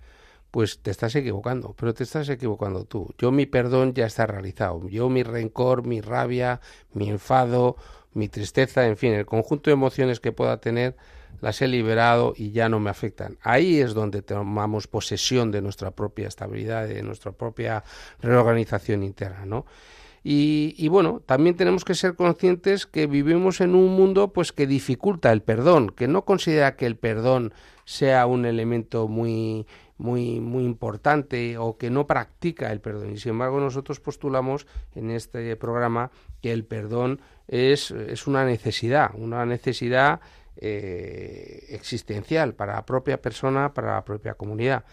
[0.50, 3.12] pues te estás equivocando, pero te estás equivocando tú.
[3.18, 4.88] Yo mi perdón ya está realizado.
[4.88, 6.60] Yo mi rencor, mi rabia,
[6.92, 7.76] mi enfado,
[8.12, 10.96] mi tristeza, en fin, el conjunto de emociones que pueda tener,
[11.44, 13.36] las he liberado y ya no me afectan.
[13.42, 17.84] Ahí es donde tomamos posesión de nuestra propia estabilidad, de nuestra propia
[18.22, 19.66] reorganización interna, ¿no?
[20.26, 25.30] Y, bueno, también tenemos que ser conscientes que vivimos en un mundo pues que dificulta
[25.32, 27.52] el perdón, que no considera que el perdón
[27.84, 29.66] sea un elemento muy
[29.98, 33.12] muy muy importante o que no practica el perdón.
[33.12, 39.10] Y sin embargo, nosotros postulamos en este programa que el perdón es, es una necesidad,
[39.14, 40.20] una necesidad
[40.56, 44.84] eh, existencial para la propia persona, para la propia comunidad.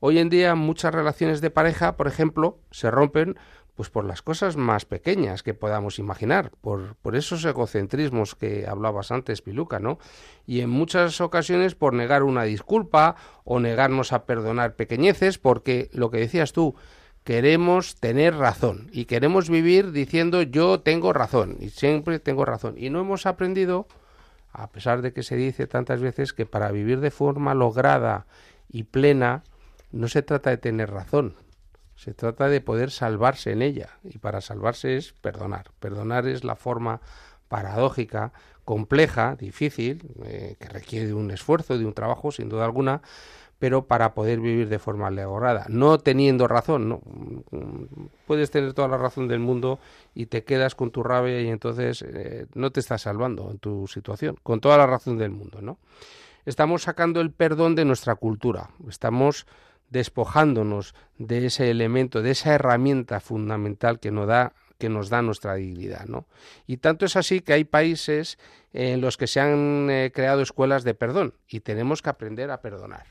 [0.00, 3.36] Hoy en día muchas relaciones de pareja, por ejemplo, se rompen
[3.74, 9.12] pues por las cosas más pequeñas que podamos imaginar, por, por esos egocentrismos que hablabas
[9.12, 10.00] antes, Piluca, ¿no?
[10.46, 16.10] Y en muchas ocasiones por negar una disculpa o negarnos a perdonar pequeñeces, porque lo
[16.10, 16.74] que decías tú,
[17.22, 22.74] queremos tener razón y queremos vivir diciendo yo tengo razón y siempre tengo razón.
[22.78, 23.86] Y no hemos aprendido
[24.52, 28.26] a pesar de que se dice tantas veces que para vivir de forma lograda
[28.68, 29.44] y plena
[29.90, 31.34] no se trata de tener razón,
[31.96, 35.72] se trata de poder salvarse en ella y para salvarse es perdonar.
[35.80, 37.00] Perdonar es la forma
[37.48, 38.32] paradójica,
[38.64, 43.02] compleja, difícil, eh, que requiere de un esfuerzo, de un trabajo, sin duda alguna,
[43.58, 47.00] pero para poder vivir de forma lograda, no teniendo razón, no
[48.26, 49.80] puedes tener toda la razón del mundo
[50.14, 53.86] y te quedas con tu rabia y entonces eh, no te estás salvando en tu
[53.88, 55.78] situación, con toda la razón del mundo, ¿no?
[56.46, 59.46] Estamos sacando el perdón de nuestra cultura, estamos
[59.90, 65.54] despojándonos de ese elemento, de esa herramienta fundamental que nos da que nos da nuestra
[65.54, 66.26] dignidad, ¿no?
[66.66, 68.38] Y tanto es así que hay países
[68.72, 72.60] en los que se han eh, creado escuelas de perdón y tenemos que aprender a
[72.60, 73.06] perdonar.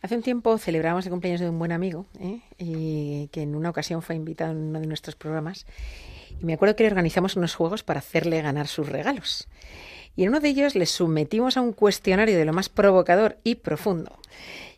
[0.00, 2.40] Hace un tiempo celebramos el cumpleaños de un buen amigo, ¿eh?
[2.56, 5.66] y que en una ocasión fue invitado en uno de nuestros programas.
[6.40, 9.48] Y me acuerdo que le organizamos unos juegos para hacerle ganar sus regalos.
[10.14, 13.56] Y en uno de ellos le sometimos a un cuestionario de lo más provocador y
[13.56, 14.18] profundo.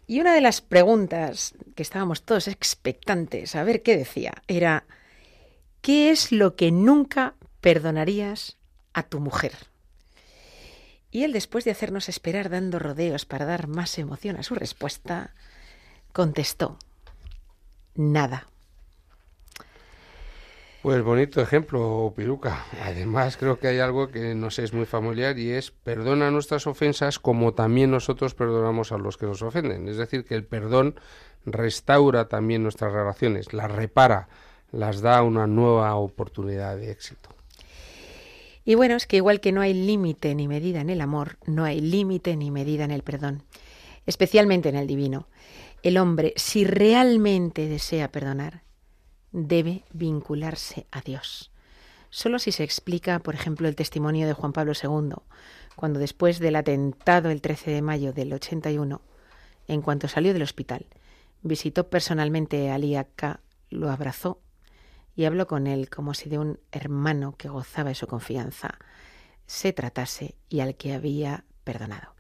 [0.06, 4.84] Y una de las preguntas que estábamos todos expectantes a ver qué decía era,
[5.80, 8.56] ¿qué es lo que nunca perdonarías
[8.92, 9.52] a tu mujer?
[11.10, 15.34] Y él, después de hacernos esperar dando rodeos para dar más emoción a su respuesta,
[16.12, 16.78] contestó,
[17.94, 18.46] nada.
[20.82, 22.64] Pues bonito ejemplo, Piluca.
[22.82, 27.18] Además, creo que hay algo que nos es muy familiar y es perdona nuestras ofensas
[27.18, 29.88] como también nosotros perdonamos a los que nos ofenden.
[29.88, 30.98] Es decir, que el perdón
[31.44, 34.28] restaura también nuestras relaciones, las repara,
[34.72, 37.30] las da una nueva oportunidad de éxito.
[38.64, 41.64] Y bueno, es que igual que no hay límite ni medida en el amor, no
[41.64, 43.42] hay límite ni medida en el perdón,
[44.06, 45.26] especialmente en el divino.
[45.82, 48.62] El hombre, si realmente desea perdonar,
[49.32, 51.50] debe vincularse a Dios.
[52.10, 55.14] Solo si se explica, por ejemplo, el testimonio de Juan Pablo II,
[55.76, 59.00] cuando después del atentado el 13 de mayo del 81,
[59.68, 60.86] en cuanto salió del hospital,
[61.42, 63.40] visitó personalmente a Aliaca,
[63.70, 64.40] lo abrazó
[65.16, 68.78] y habló con él como si de un hermano que gozaba de su confianza
[69.46, 72.14] se tratase y al que había perdonado.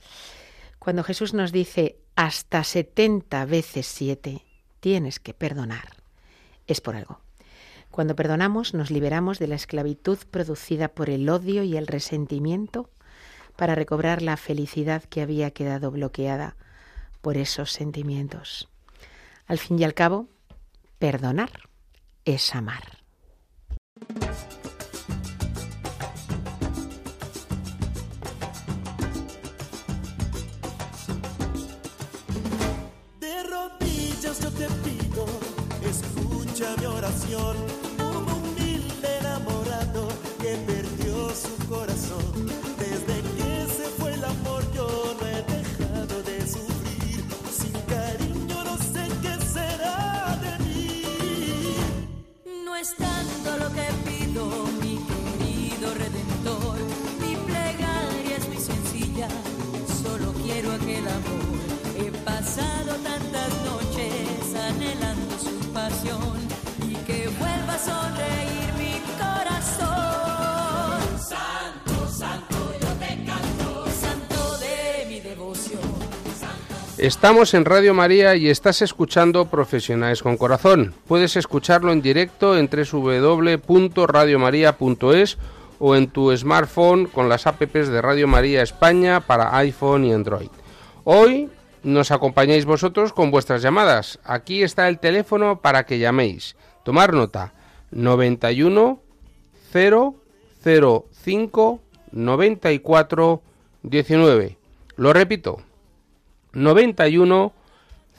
[0.78, 4.44] Cuando Jesús nos dice hasta setenta veces siete
[4.80, 5.90] tienes que perdonar,
[6.66, 7.20] es por algo.
[7.90, 12.90] Cuando perdonamos nos liberamos de la esclavitud producida por el odio y el resentimiento
[13.56, 16.56] para recobrar la felicidad que había quedado bloqueada
[17.20, 18.68] por esos sentimientos.
[19.46, 20.28] Al fin y al cabo,
[20.98, 21.69] perdonar
[22.34, 22.82] es amar.
[33.18, 35.26] De rodillas yo te pido
[35.84, 37.56] escucha mi oración,
[37.98, 40.08] un humilde enamorado
[40.40, 42.69] que perdió su corazón.
[52.80, 54.46] Es tanto lo que pido,
[54.80, 54.98] mi
[55.38, 56.29] querido redentor,
[77.00, 80.92] Estamos en Radio María y estás escuchando Profesionales con Corazón.
[81.08, 85.38] Puedes escucharlo en directo en www.radiomaria.es
[85.78, 90.50] o en tu smartphone con las apps de Radio María España para iPhone y Android.
[91.04, 91.48] Hoy
[91.82, 94.18] nos acompañáis vosotros con vuestras llamadas.
[94.22, 96.54] Aquí está el teléfono para que llaméis.
[96.84, 97.54] Tomar nota.
[97.92, 99.00] 91
[99.72, 101.80] 005
[102.12, 103.42] 94
[103.84, 104.58] 19.
[104.96, 105.62] Lo repito.
[106.52, 107.52] 91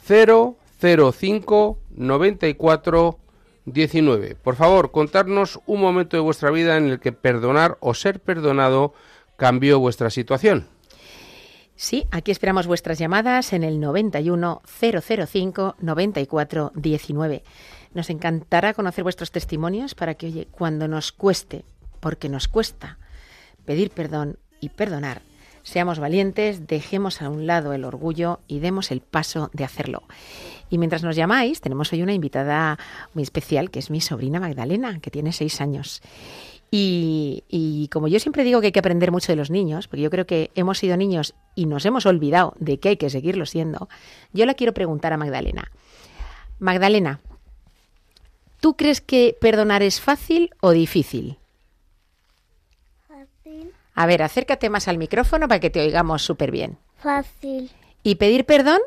[0.08, 3.20] 005 94
[3.66, 4.36] 19.
[4.36, 8.94] Por favor, contarnos un momento de vuestra vida en el que perdonar o ser perdonado
[9.38, 10.68] cambió vuestra situación.
[11.76, 17.44] Sí, aquí esperamos vuestras llamadas en el 91 005 94 19.
[17.94, 21.66] Nos encantará conocer vuestros testimonios para que, oye, cuando nos cueste,
[22.00, 22.98] porque nos cuesta,
[23.66, 25.22] pedir perdón y perdonar,
[25.64, 30.04] seamos valientes, dejemos a un lado el orgullo y demos el paso de hacerlo.
[30.70, 32.80] Y mientras nos llamáis, tenemos hoy una invitada
[33.14, 36.02] muy especial, que es mi sobrina Magdalena, que tiene seis años.
[36.74, 40.02] Y, y, como yo siempre digo que hay que aprender mucho de los niños, porque
[40.02, 43.46] yo creo que hemos sido niños y nos hemos olvidado de que hay que seguirlo
[43.46, 43.90] siendo,
[44.32, 45.70] yo la quiero preguntar a Magdalena.
[46.60, 47.20] Magdalena,
[48.62, 51.41] ¿tú crees que perdonar es fácil o difícil?
[53.94, 56.78] A ver, acércate más al micrófono para que te oigamos súper bien.
[56.98, 57.72] Fácil.
[58.04, 58.80] ¿Y pedir perdón?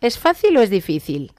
[0.00, 1.32] ¿Es fácil o es difícil?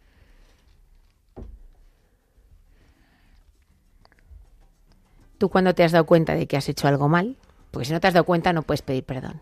[5.38, 7.36] Tú cuando te has dado cuenta de que has hecho algo mal,
[7.72, 9.42] porque si no te has dado cuenta no puedes pedir perdón,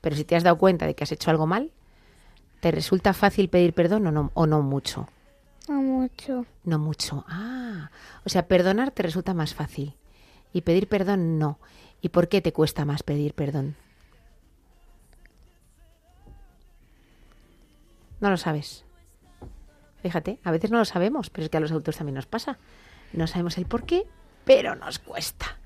[0.00, 1.70] pero si te has dado cuenta de que has hecho algo mal,
[2.60, 5.08] ¿te resulta fácil pedir perdón o no, o no mucho?
[5.68, 6.46] No mucho.
[6.64, 7.24] No mucho.
[7.28, 7.90] Ah,
[8.24, 9.94] o sea, perdonar te resulta más fácil
[10.52, 11.58] y pedir perdón no.
[12.00, 13.76] ¿Y por qué te cuesta más pedir perdón?
[18.20, 18.84] No lo sabes.
[20.02, 22.58] Fíjate, a veces no lo sabemos, pero es que a los autores también nos pasa.
[23.12, 24.04] No sabemos el por qué,
[24.44, 25.58] pero nos cuesta.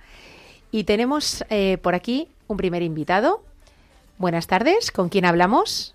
[0.70, 3.44] Y tenemos eh, por aquí un primer invitado.
[4.18, 5.94] Buenas tardes, ¿con quién hablamos?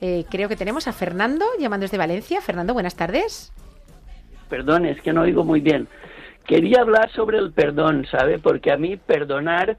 [0.00, 2.40] Eh, creo que tenemos a Fernando llamando desde Valencia.
[2.40, 3.52] Fernando, buenas tardes.
[4.48, 5.86] Perdón, es que no oigo muy bien.
[6.46, 8.38] Quería hablar sobre el perdón, ¿sabe?
[8.38, 9.78] Porque a mí perdonar,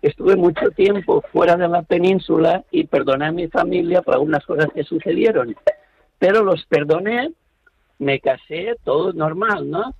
[0.00, 4.68] estuve mucho tiempo fuera de la península y perdoné a mi familia por algunas cosas
[4.74, 5.56] que sucedieron.
[6.18, 7.32] Pero los perdoné,
[7.98, 9.94] me casé, todo normal, ¿no?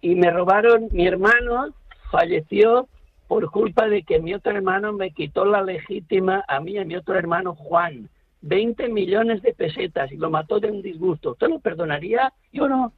[0.00, 1.74] Y me robaron, mi hermano
[2.10, 2.88] falleció
[3.26, 6.84] por culpa de que mi otro hermano me quitó la legítima a mí y a
[6.84, 8.08] mi otro hermano Juan.
[8.40, 11.32] 20 millones de pesetas y lo mató de un disgusto.
[11.32, 12.32] ¿Usted lo perdonaría?
[12.52, 12.92] Yo no.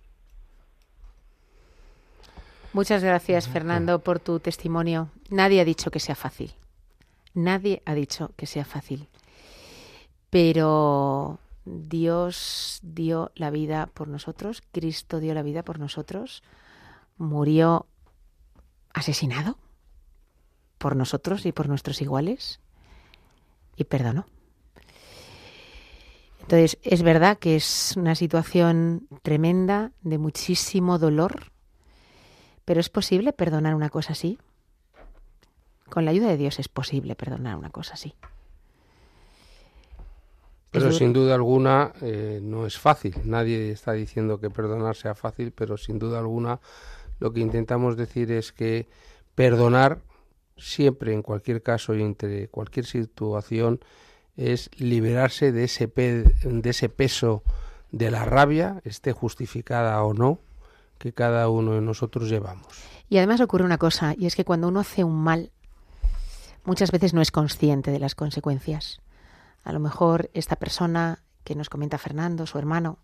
[2.72, 5.10] Muchas gracias, Fernando, por tu testimonio.
[5.28, 6.54] Nadie ha dicho que sea fácil.
[7.34, 9.08] Nadie ha dicho que sea fácil.
[10.30, 16.44] Pero Dios dio la vida por nosotros, Cristo dio la vida por nosotros,
[17.18, 17.86] murió
[18.92, 19.58] asesinado
[20.78, 22.60] por nosotros y por nuestros iguales
[23.76, 24.26] y perdonó.
[26.42, 31.49] Entonces, es verdad que es una situación tremenda, de muchísimo dolor,
[32.70, 34.38] pero ¿es posible perdonar una cosa así?
[35.88, 38.14] Con la ayuda de Dios es posible perdonar una cosa así.
[40.70, 43.16] Pero sin duda alguna eh, no es fácil.
[43.24, 46.60] Nadie está diciendo que perdonar sea fácil, pero sin duda alguna
[47.18, 48.88] lo que intentamos decir es que
[49.34, 49.98] perdonar
[50.56, 53.80] siempre, en cualquier caso y entre cualquier situación,
[54.36, 57.42] es liberarse de ese, pe- de ese peso
[57.90, 60.38] de la rabia, esté justificada o no,
[61.01, 62.68] que cada uno de nosotros llevamos.
[63.09, 65.51] Y además ocurre una cosa, y es que cuando uno hace un mal,
[66.64, 69.01] muchas veces no es consciente de las consecuencias.
[69.64, 72.98] A lo mejor esta persona que nos comenta Fernando, su hermano,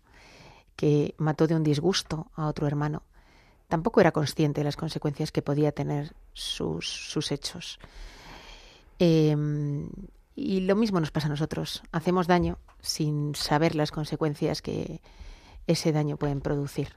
[0.75, 3.01] que mató de un disgusto a otro hermano,
[3.67, 7.79] tampoco era consciente de las consecuencias que podía tener sus, sus hechos.
[8.99, 9.35] Eh,
[10.35, 11.81] y lo mismo nos pasa a nosotros.
[11.91, 15.01] Hacemos daño sin saber las consecuencias que
[15.65, 16.95] ese daño pueden producir.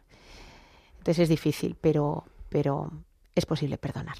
[1.01, 2.93] Entonces es difícil, pero, pero
[3.35, 4.19] es posible perdonar.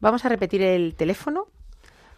[0.00, 1.48] Vamos a repetir el teléfono.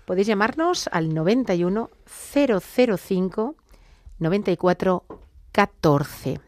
[0.05, 3.57] Podéis llamarnos al 91 005
[4.20, 5.05] 94
[5.51, 6.41] 14.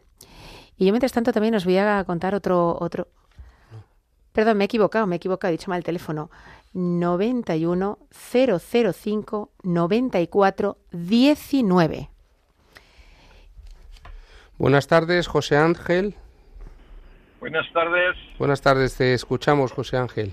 [0.77, 3.09] Y yo mientras tanto también os voy a contar otro otro
[4.31, 6.31] Perdón, me he equivocado, me he equivocado, he dicho mal el teléfono.
[6.73, 12.09] 91 005 94 19.
[14.57, 16.15] Buenas tardes, José Ángel.
[17.41, 18.15] Buenas tardes.
[18.37, 20.31] Buenas tardes, te escuchamos, José Ángel.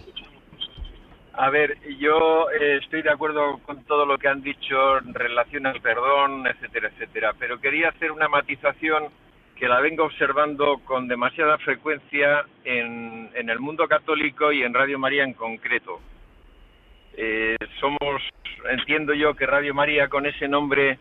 [1.33, 5.65] A ver, yo eh, estoy de acuerdo con todo lo que han dicho en relación
[5.67, 9.05] al perdón, etcétera, etcétera, pero quería hacer una matización
[9.57, 14.99] que la vengo observando con demasiada frecuencia en, en el mundo católico y en Radio
[14.99, 16.01] María en concreto.
[17.17, 18.23] Eh, somos,
[18.69, 20.99] entiendo yo que Radio María con ese nombre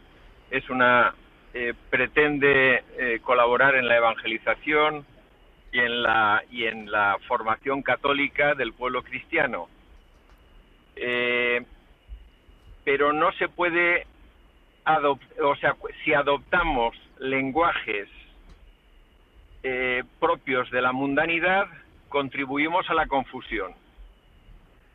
[0.51, 1.13] es una
[1.53, 5.05] eh, pretende eh, colaborar en la evangelización
[5.71, 9.67] y en la y en la formación católica del pueblo cristiano.
[10.95, 11.63] Eh,
[12.83, 14.07] pero no se puede
[14.85, 18.07] adoptar, o sea, si adoptamos lenguajes
[19.63, 21.67] eh, propios de la mundanidad,
[22.09, 23.73] contribuimos a la confusión.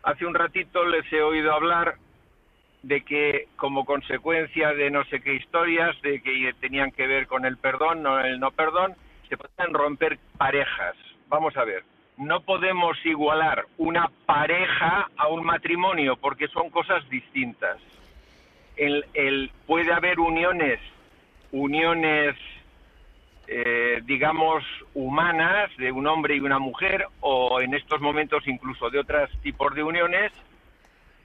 [0.02, 1.96] Hace un ratito les he oído hablar
[2.82, 7.44] de que como consecuencia de no sé qué historias, de que tenían que ver con
[7.44, 8.94] el perdón, no el no perdón,
[9.32, 10.94] se pueden romper parejas.
[11.28, 11.84] Vamos a ver,
[12.18, 17.78] no podemos igualar una pareja a un matrimonio porque son cosas distintas.
[18.76, 20.80] El, puede haber uniones,
[21.50, 22.36] uniones,
[23.46, 28.98] eh, digamos, humanas de un hombre y una mujer o en estos momentos incluso de
[28.98, 30.30] otros tipos de uniones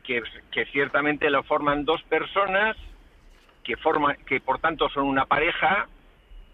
[0.06, 2.78] que, que ciertamente lo forman dos personas
[3.66, 5.88] que forman que por tanto son una pareja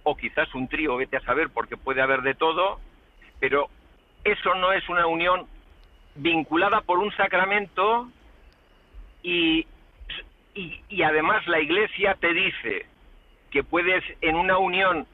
[0.04, 2.80] o quizás un trío, vete a saber, porque puede haber de todo,
[3.40, 3.70] pero
[4.24, 5.48] eso no es una unión
[6.16, 8.10] vinculada por un sacramento
[9.22, 9.66] y,
[10.54, 12.86] y, y además la Iglesia te dice
[13.52, 15.08] que puedes en una unión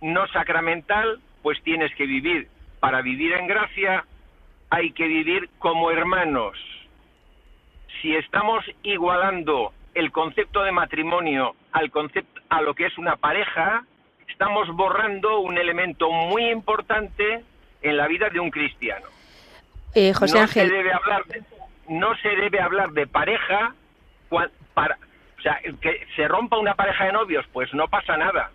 [0.00, 2.48] no sacramental, pues tienes que vivir.
[2.80, 4.04] Para vivir en gracia
[4.70, 6.56] hay que vivir como hermanos.
[8.00, 13.84] Si estamos igualando el concepto de matrimonio al concepto a lo que es una pareja,
[14.38, 17.42] estamos borrando un elemento muy importante
[17.82, 19.04] en la vida de un cristiano.
[19.96, 21.42] Eh, José no Ángel, se debe hablar de,
[21.88, 23.74] no se debe hablar de pareja
[24.30, 24.96] cua- para,
[25.38, 28.52] o sea, que se rompa una pareja de novios, pues no pasa nada.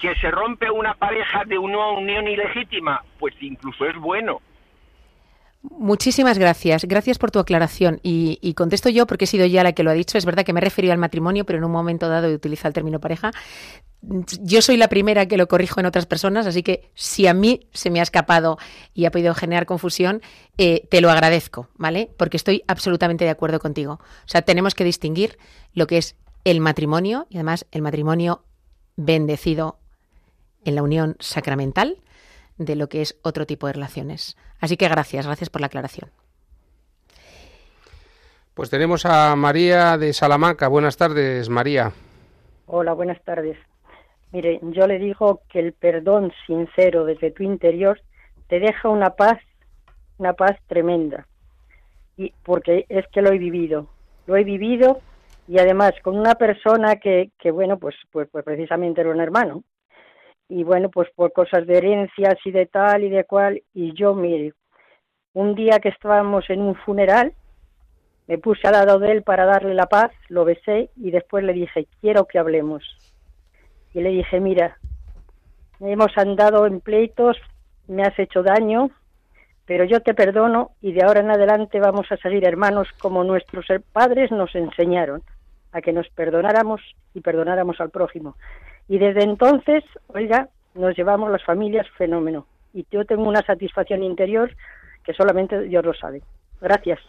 [0.00, 4.40] Que se rompe una pareja de una unión ilegítima, pues incluso es bueno.
[5.70, 6.84] Muchísimas gracias.
[6.84, 8.00] Gracias por tu aclaración.
[8.02, 10.16] Y, contesto yo porque he sido ya la que lo ha dicho.
[10.16, 12.68] Es verdad que me he referido al matrimonio, pero en un momento dado he utilizado
[12.68, 13.32] el término pareja.
[14.00, 17.68] Yo soy la primera que lo corrijo en otras personas, así que si a mí
[17.72, 18.58] se me ha escapado
[18.94, 20.22] y ha podido generar confusión,
[20.58, 22.10] eh, te lo agradezco, ¿vale?
[22.16, 23.94] Porque estoy absolutamente de acuerdo contigo.
[23.94, 25.38] O sea, tenemos que distinguir
[25.72, 28.44] lo que es el matrimonio y además el matrimonio
[28.96, 29.78] bendecido
[30.64, 31.98] en la unión sacramental
[32.58, 34.36] de lo que es otro tipo de relaciones.
[34.60, 36.10] Así que gracias, gracias por la aclaración.
[38.54, 40.68] Pues tenemos a María de Salamanca.
[40.68, 41.92] Buenas tardes, María.
[42.66, 43.58] Hola, buenas tardes.
[44.32, 48.00] Mire, yo le digo que el perdón sincero desde tu interior
[48.48, 49.38] te deja una paz,
[50.18, 51.26] una paz tremenda.
[52.16, 53.88] Y porque es que lo he vivido,
[54.26, 55.00] lo he vivido
[55.48, 59.64] y además con una persona que, que bueno, pues, pues, pues precisamente era un hermano.
[60.48, 63.62] Y bueno, pues por cosas de herencias y de tal y de cual.
[63.74, 64.52] Y yo, mire,
[65.32, 67.32] un día que estábamos en un funeral,
[68.26, 71.52] me puse al lado de él para darle la paz, lo besé y después le
[71.52, 72.82] dije, quiero que hablemos.
[73.94, 74.78] Y le dije, mira,
[75.80, 77.36] hemos andado en pleitos,
[77.86, 78.90] me has hecho daño,
[79.64, 83.66] pero yo te perdono y de ahora en adelante vamos a seguir hermanos como nuestros
[83.92, 85.22] padres nos enseñaron,
[85.72, 86.80] a que nos perdonáramos
[87.14, 88.36] y perdonáramos al prójimo.
[88.88, 92.46] Y desde entonces, oiga, nos llevamos las familias fenómeno.
[92.72, 94.54] Y yo tengo una satisfacción interior
[95.04, 96.22] que solamente Dios lo sabe.
[96.60, 97.00] Gracias.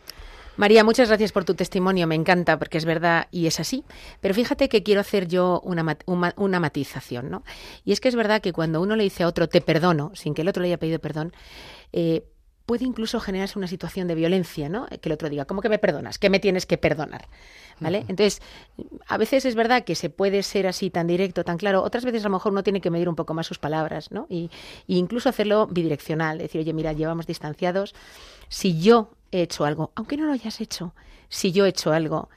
[0.57, 3.84] María, muchas gracias por tu testimonio, me encanta porque es verdad y es así.
[4.21, 7.43] Pero fíjate que quiero hacer yo una, una, una matización, ¿no?
[7.86, 10.34] Y es que es verdad que cuando uno le dice a otro te perdono, sin
[10.34, 11.32] que el otro le haya pedido perdón,
[11.93, 12.23] eh,
[12.68, 14.88] puede incluso generarse una situación de violencia, ¿no?
[14.88, 16.20] Que el otro diga, ¿cómo que me perdonas?
[16.20, 17.30] ¿Qué me tienes que perdonar?
[17.80, 17.99] ¿Vale?
[18.09, 18.41] Entonces,
[19.07, 21.82] a veces es verdad que se puede ser así tan directo, tan claro.
[21.82, 24.28] Otras veces a lo mejor uno tiene que medir un poco más sus palabras, ¿no?
[24.30, 24.51] Y,
[24.86, 26.39] y incluso hacerlo bidireccional.
[26.39, 27.95] Decir, oye, mira, llevamos distanciados.
[28.49, 30.93] Si yo he hecho algo, aunque no lo hayas hecho,
[31.30, 32.30] si yo he hecho algo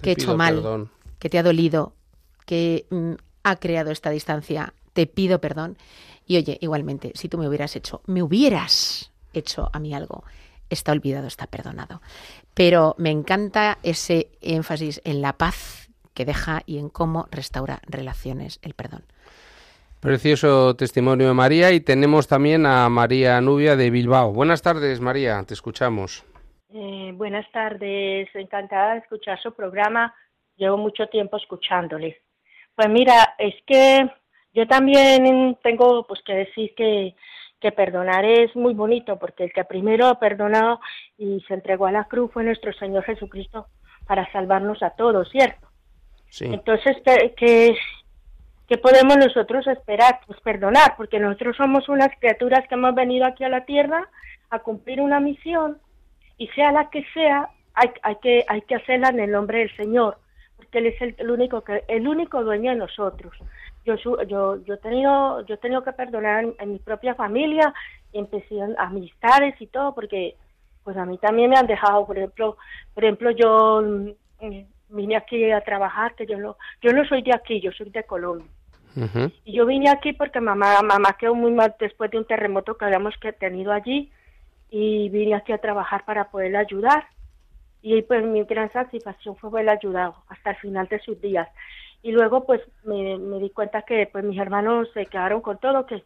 [0.00, 0.90] que he hecho mal, perdón.
[1.18, 1.94] que te ha dolido,
[2.46, 5.76] que mm, ha creado esta distancia, te pido perdón.
[6.28, 10.24] Y oye, igualmente, si tú me hubieras hecho, me hubieras hecho a mí algo,
[10.70, 12.00] está olvidado, está perdonado.
[12.54, 18.60] Pero me encanta ese énfasis en la paz que deja y en cómo restaura relaciones
[18.62, 19.04] el perdón.
[20.00, 24.32] Precioso testimonio de María y tenemos también a María Nubia de Bilbao.
[24.32, 26.24] Buenas tardes, María, te escuchamos.
[26.72, 30.14] Eh, buenas tardes, encantada de escuchar su programa.
[30.56, 32.20] Llevo mucho tiempo escuchándole.
[32.74, 34.10] Pues mira, es que
[34.52, 37.14] yo también tengo pues que decir que,
[37.64, 40.80] que perdonar es muy bonito, porque el que primero ha perdonado
[41.16, 43.68] y se entregó a la cruz fue nuestro Señor Jesucristo
[44.06, 45.66] para salvarnos a todos, ¿cierto?
[46.28, 46.44] Sí.
[46.44, 47.74] Entonces, ¿qué, qué,
[48.68, 50.20] qué podemos nosotros esperar?
[50.26, 54.10] Pues perdonar, porque nosotros somos unas criaturas que hemos venido aquí a la tierra
[54.50, 55.78] a cumplir una misión
[56.36, 59.74] y sea la que sea, hay, hay, que, hay que hacerla en el nombre del
[59.74, 60.18] Señor,
[60.58, 63.34] porque Él es el, el único que, el único dueño de nosotros.
[63.84, 67.74] Yo, yo, yo, he tenido, yo he tenido que perdonar en, en mi propia familia,
[68.12, 70.36] empecé amistades y todo, porque
[70.84, 72.56] pues a mí también me han dejado, por ejemplo,
[72.92, 77.34] por ejemplo yo mm, vine aquí a trabajar, que yo no, yo no soy de
[77.34, 78.46] aquí, yo soy de Colombia.
[79.44, 82.84] Y yo vine aquí porque mamá, mamá quedó muy mal después de un terremoto que
[82.84, 84.12] habíamos que tenido allí
[84.70, 87.08] y vine aquí a trabajar para poderla ayudar.
[87.82, 91.48] Y pues mi gran satisfacción fue haberla ayudado hasta el final de sus días.
[92.04, 95.86] Y luego pues me, me di cuenta que pues mis hermanos se quedaron con todo,
[95.86, 96.04] que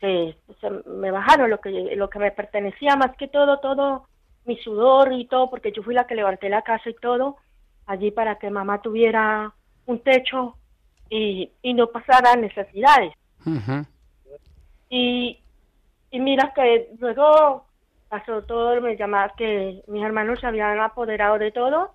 [0.00, 4.08] se, se me bajaron lo que, lo que me pertenecía más que todo, todo
[4.44, 7.36] mi sudor y todo, porque yo fui la que levanté la casa y todo
[7.86, 9.54] allí para que mamá tuviera
[9.86, 10.56] un techo
[11.08, 13.14] y, y no pasara necesidades.
[14.88, 15.38] Y,
[16.10, 17.64] y mira que luego
[18.08, 21.94] pasó todo, me llamaba que mis hermanos se habían apoderado de todo,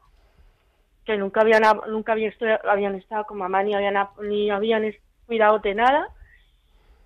[1.08, 4.93] que nunca habían nunca habían, estado con mamá ni habían ni habían
[5.26, 6.10] cuidado de nada.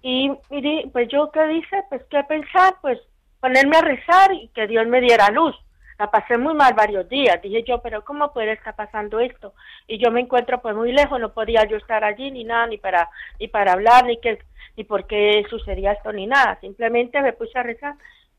[0.01, 2.99] Y, y pues yo qué dice, pues qué pensar, pues
[3.39, 5.55] ponerme a rezar y que Dios me diera luz.
[5.99, 7.39] La pasé muy mal varios días.
[7.43, 9.53] Dije yo, pero ¿cómo puede estar pasando esto?
[9.87, 12.79] Y yo me encuentro pues muy lejos, no podía yo estar allí ni nada, ni
[12.79, 13.07] para,
[13.39, 14.39] ni para hablar, ni que,
[14.77, 16.59] ni por qué sucedía esto, ni nada.
[16.59, 17.93] Simplemente me puse a rezar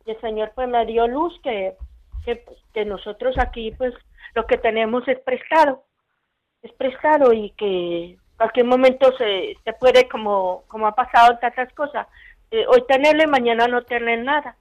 [0.04, 1.74] y el Señor pues me dio luz que,
[2.24, 2.44] que,
[2.74, 3.94] que nosotros aquí pues
[4.34, 5.84] lo que tenemos es prestado,
[6.62, 11.72] es prestado y que cualquier momento se, se puede, como, como ha pasado en tantas
[11.74, 12.06] cosas,
[12.50, 14.56] eh, hoy tenerle, mañana no tener nada.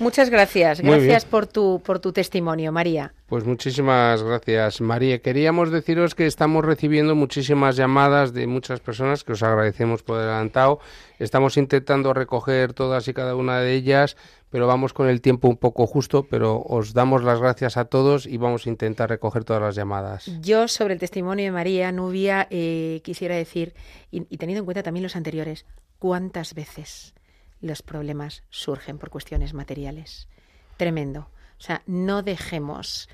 [0.00, 0.80] Muchas gracias.
[0.80, 3.12] Gracias por tu, por tu testimonio, María.
[3.26, 5.20] Pues muchísimas gracias, María.
[5.20, 10.80] Queríamos deciros que estamos recibiendo muchísimas llamadas de muchas personas que os agradecemos por adelantado.
[11.18, 14.16] Estamos intentando recoger todas y cada una de ellas,
[14.48, 18.24] pero vamos con el tiempo un poco justo, pero os damos las gracias a todos
[18.24, 20.30] y vamos a intentar recoger todas las llamadas.
[20.40, 23.74] Yo, sobre el testimonio de María, Nubia, eh, quisiera decir,
[24.10, 25.66] y, y teniendo en cuenta también los anteriores,
[25.98, 27.12] cuántas veces
[27.60, 30.28] los problemas surgen por cuestiones materiales.
[30.76, 31.28] Tremendo.
[31.58, 33.08] O sea, no dejemos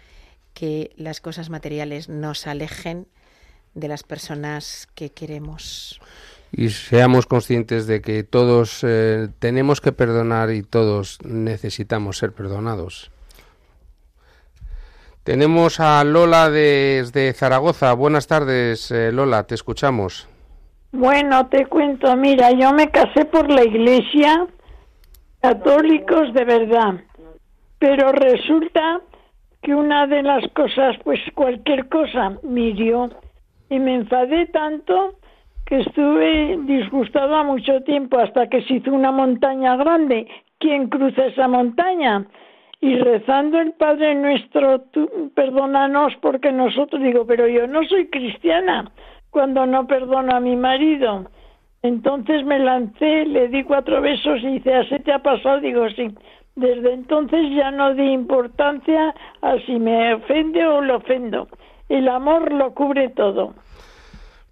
[0.54, 3.08] que las cosas materiales nos alejen
[3.74, 6.00] de las personas que queremos.
[6.52, 13.10] Y seamos conscientes de que todos eh, tenemos que perdonar y todos necesitamos ser perdonados.
[15.24, 17.92] Tenemos a Lola desde Zaragoza.
[17.94, 20.28] Buenas tardes, eh, Lola, te escuchamos.
[20.92, 24.46] Bueno, te cuento, mira, yo me casé por la iglesia,
[25.40, 26.94] católicos de verdad,
[27.78, 29.00] pero resulta
[29.62, 32.68] que una de las cosas, pues cualquier cosa, me
[33.68, 35.16] y me enfadé tanto
[35.66, 40.28] que estuve disgustada mucho tiempo hasta que se hizo una montaña grande.
[40.60, 42.24] ¿Quién cruza esa montaña?
[42.80, 48.92] Y rezando el Padre Nuestro, tú, perdónanos porque nosotros digo, pero yo no soy cristiana
[49.36, 51.26] cuando no perdono a mi marido.
[51.82, 55.60] Entonces me lancé, le di cuatro besos y dice, ¿así te ha pasado?
[55.60, 56.08] Digo, sí.
[56.54, 61.48] Desde entonces ya no di importancia a si me ofende o lo ofendo.
[61.90, 63.52] El amor lo cubre todo.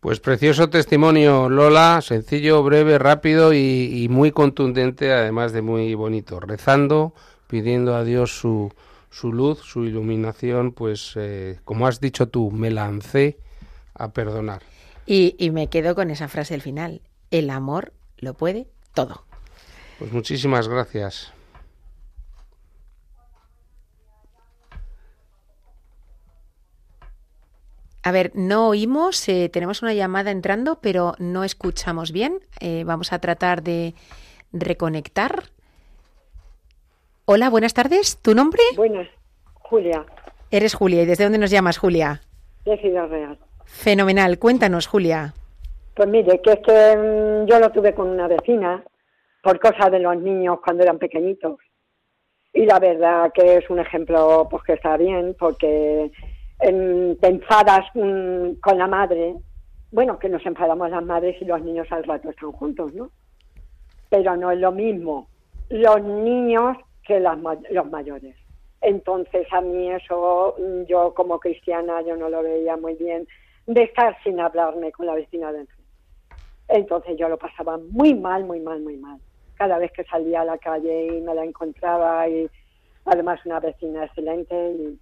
[0.00, 6.40] Pues precioso testimonio, Lola, sencillo, breve, rápido y, muy contundente, además de muy bonito.
[6.40, 7.14] Rezando,
[7.46, 8.70] pidiendo a Dios su,
[9.08, 13.38] su luz, su iluminación, pues eh, como has dicho tú, me lancé
[13.94, 14.73] a perdonar.
[15.06, 17.02] Y, y me quedo con esa frase al final.
[17.30, 19.24] El amor lo puede todo.
[19.98, 21.32] Pues muchísimas gracias.
[28.02, 32.40] A ver, no oímos, eh, tenemos una llamada entrando, pero no escuchamos bien.
[32.60, 33.94] Eh, vamos a tratar de
[34.52, 35.44] reconectar.
[37.24, 38.18] Hola, buenas tardes.
[38.20, 38.60] ¿Tu nombre?
[38.76, 39.08] Buenas,
[39.54, 40.04] Julia,
[40.50, 41.02] Eres Julia.
[41.02, 42.20] ¿Y desde dónde nos llamas, Julia?
[42.66, 43.38] de Ciudad Real.
[43.64, 44.38] Fenomenal.
[44.38, 45.34] Cuéntanos, Julia.
[45.94, 48.82] Pues mire, que es que mm, yo lo tuve con una vecina
[49.42, 51.58] por cosas de los niños cuando eran pequeñitos.
[52.52, 56.10] Y la verdad que es un ejemplo pues que está bien porque
[56.60, 59.34] em, te enfadas mm, con la madre.
[59.90, 63.10] Bueno, que nos enfadamos las madres y los niños al rato están juntos, ¿no?
[64.08, 65.28] Pero no es lo mismo
[65.70, 67.38] los niños que las,
[67.70, 68.36] los mayores.
[68.80, 73.26] Entonces a mí eso, mm, yo como cristiana, yo no lo veía muy bien,
[73.66, 75.66] de estar sin hablarme con la vecina de.
[76.68, 79.20] Entonces yo lo pasaba muy mal, muy mal, muy mal.
[79.54, 82.50] Cada vez que salía a la calle y me la encontraba y
[83.04, 84.98] además una vecina excelente y,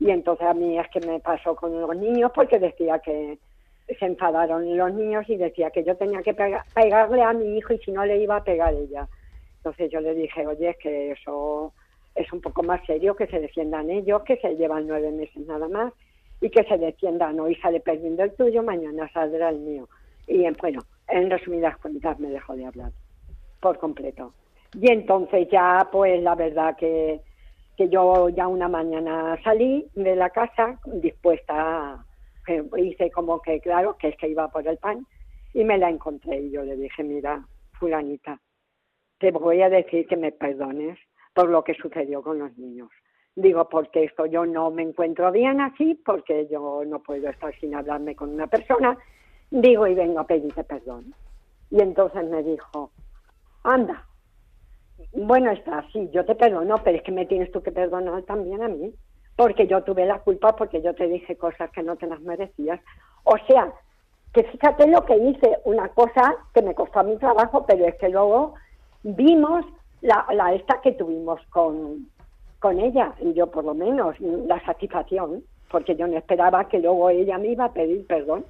[0.00, 3.38] y entonces a mí es que me pasó con los niños porque decía que
[3.98, 7.74] se enfadaron los niños y decía que yo tenía que pega- pegarle a mi hijo
[7.74, 9.06] y si no le iba a pegar ella.
[9.58, 11.72] Entonces yo le dije, oye, es que eso
[12.14, 15.68] es un poco más serio, que se defiendan ellos, que se llevan nueve meses nada
[15.68, 15.92] más
[16.40, 17.38] y que se defiendan.
[17.40, 19.88] Hoy sale perdiendo el tuyo, mañana saldrá el mío.
[20.26, 22.92] Y en- bueno, en resumidas cuentas me dejó de hablar
[23.60, 24.34] por completo.
[24.74, 27.20] Y entonces ya, pues la verdad que,
[27.76, 32.04] que yo ya una mañana salí de la casa dispuesta,
[32.76, 35.06] hice como que claro, que es que iba por el pan
[35.52, 38.40] y me la encontré y yo le dije, mira, fulanita,
[39.18, 40.98] te voy a decir que me perdones
[41.32, 42.90] por lo que sucedió con los niños.
[43.36, 47.74] Digo, porque esto yo no me encuentro bien así, porque yo no puedo estar sin
[47.74, 48.96] hablarme con una persona.
[49.50, 51.14] Digo, y vengo a pedirte perdón.
[51.70, 52.90] Y entonces me dijo,
[53.64, 54.06] anda,
[55.12, 58.62] bueno está, sí, yo te perdono, pero es que me tienes tú que perdonar también
[58.62, 58.94] a mí,
[59.36, 62.80] porque yo tuve la culpa, porque yo te dije cosas que no te las merecías.
[63.24, 63.72] O sea,
[64.32, 68.08] que fíjate lo que hice, una cosa que me costó mi trabajo, pero es que
[68.08, 68.54] luego
[69.02, 69.64] vimos
[70.02, 72.08] la, la esta que tuvimos con,
[72.64, 77.10] con ella, y yo por lo menos, la satisfacción, porque yo no esperaba que luego
[77.10, 78.46] ella me iba a pedir perdón.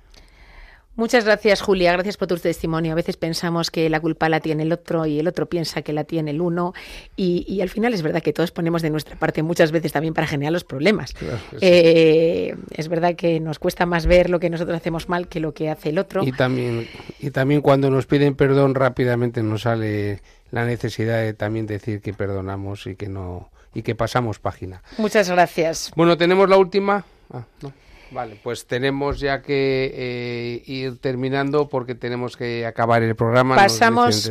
[0.94, 1.90] Muchas gracias, Julia.
[1.94, 2.92] Gracias por tu testimonio.
[2.92, 5.92] A veces pensamos que la culpa la tiene el otro y el otro piensa que
[5.92, 6.74] la tiene el uno.
[7.16, 10.14] Y, y al final es verdad que todos ponemos de nuestra parte muchas veces también
[10.14, 11.12] para generar los problemas.
[11.14, 11.66] Claro que sí.
[11.66, 15.52] Eh, es verdad que nos cuesta más ver lo que nosotros hacemos mal que lo
[15.52, 16.22] que hace el otro.
[16.22, 16.86] Y también,
[17.18, 20.20] y también cuando nos piden perdón rápidamente nos sale
[20.52, 24.82] la necesidad de también decir que perdonamos y que no y que pasamos página.
[24.98, 25.92] Muchas gracias.
[25.96, 27.04] Bueno, tenemos la última.
[27.32, 27.72] Ah, no.
[28.10, 33.56] Vale, pues tenemos ya que eh, ir terminando porque tenemos que acabar el programa.
[33.56, 34.30] Pasamos,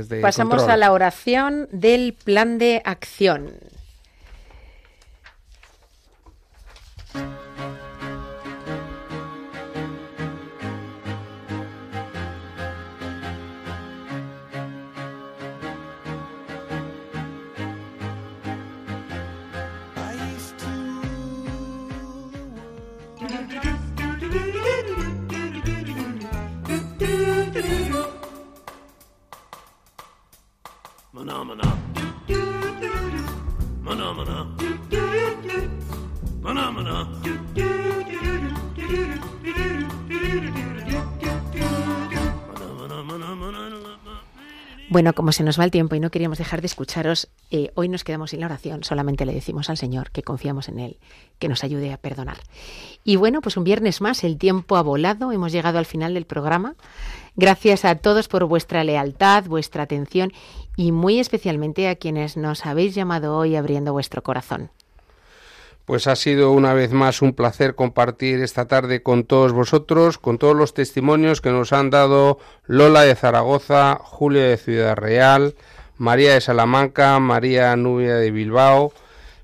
[0.69, 3.51] a la oración del plan de acción.
[44.89, 47.89] Bueno, como se nos va el tiempo y no queríamos dejar de escucharos, eh, hoy
[47.89, 48.84] nos quedamos sin la oración.
[48.84, 50.97] Solamente le decimos al Señor que confiamos en Él,
[51.39, 52.38] que nos ayude a perdonar.
[53.03, 56.26] Y bueno, pues un viernes más, el tiempo ha volado, hemos llegado al final del
[56.26, 56.76] programa.
[57.36, 60.32] Gracias a todos por vuestra lealtad, vuestra atención
[60.76, 64.71] y muy especialmente a quienes nos habéis llamado hoy abriendo vuestro corazón.
[65.86, 70.38] Pues ha sido una vez más un placer compartir esta tarde con todos vosotros, con
[70.38, 75.55] todos los testimonios que nos han dado Lola de Zaragoza, Julia de Ciudad Real,
[75.97, 78.93] María de Salamanca, María Nubia de Bilbao,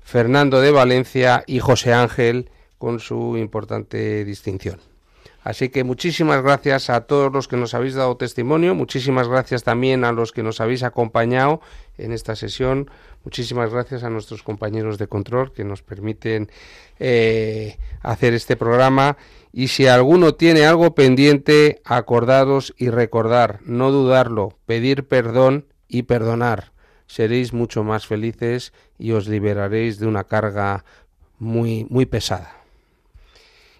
[0.02, 4.89] Fernando de Valencia y José Ángel con su importante distinción.
[5.42, 10.04] Así que muchísimas gracias a todos los que nos habéis dado testimonio, muchísimas gracias también
[10.04, 11.62] a los que nos habéis acompañado
[11.96, 12.90] en esta sesión,
[13.24, 16.50] muchísimas gracias a nuestros compañeros de control que nos permiten
[16.98, 19.16] eh, hacer este programa
[19.50, 26.72] y si alguno tiene algo pendiente, acordaros y recordar, no dudarlo, pedir perdón y perdonar.
[27.06, 30.84] Seréis mucho más felices y os liberaréis de una carga
[31.38, 32.59] muy muy pesada.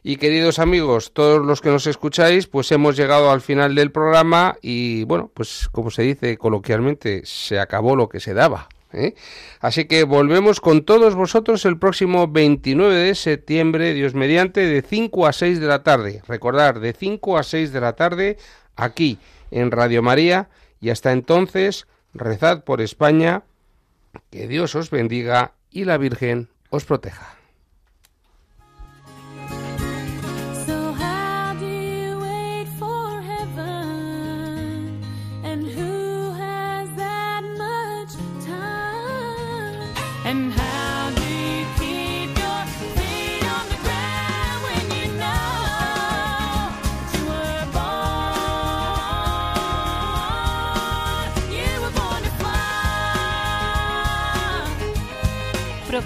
[0.03, 4.57] Y queridos amigos, todos los que nos escucháis, pues hemos llegado al final del programa
[4.63, 8.69] y bueno, pues como se dice coloquialmente, se acabó lo que se daba.
[8.95, 9.15] ¿eh?
[9.61, 15.27] Así que volvemos con todos vosotros el próximo 29 de septiembre, Dios mediante, de 5
[15.27, 16.23] a 6 de la tarde.
[16.27, 18.39] Recordar, de 5 a 6 de la tarde,
[18.77, 19.19] aquí
[19.51, 20.49] en Radio María.
[20.81, 23.43] Y hasta entonces, rezad por España,
[24.31, 27.40] que Dios os bendiga y la Virgen os proteja.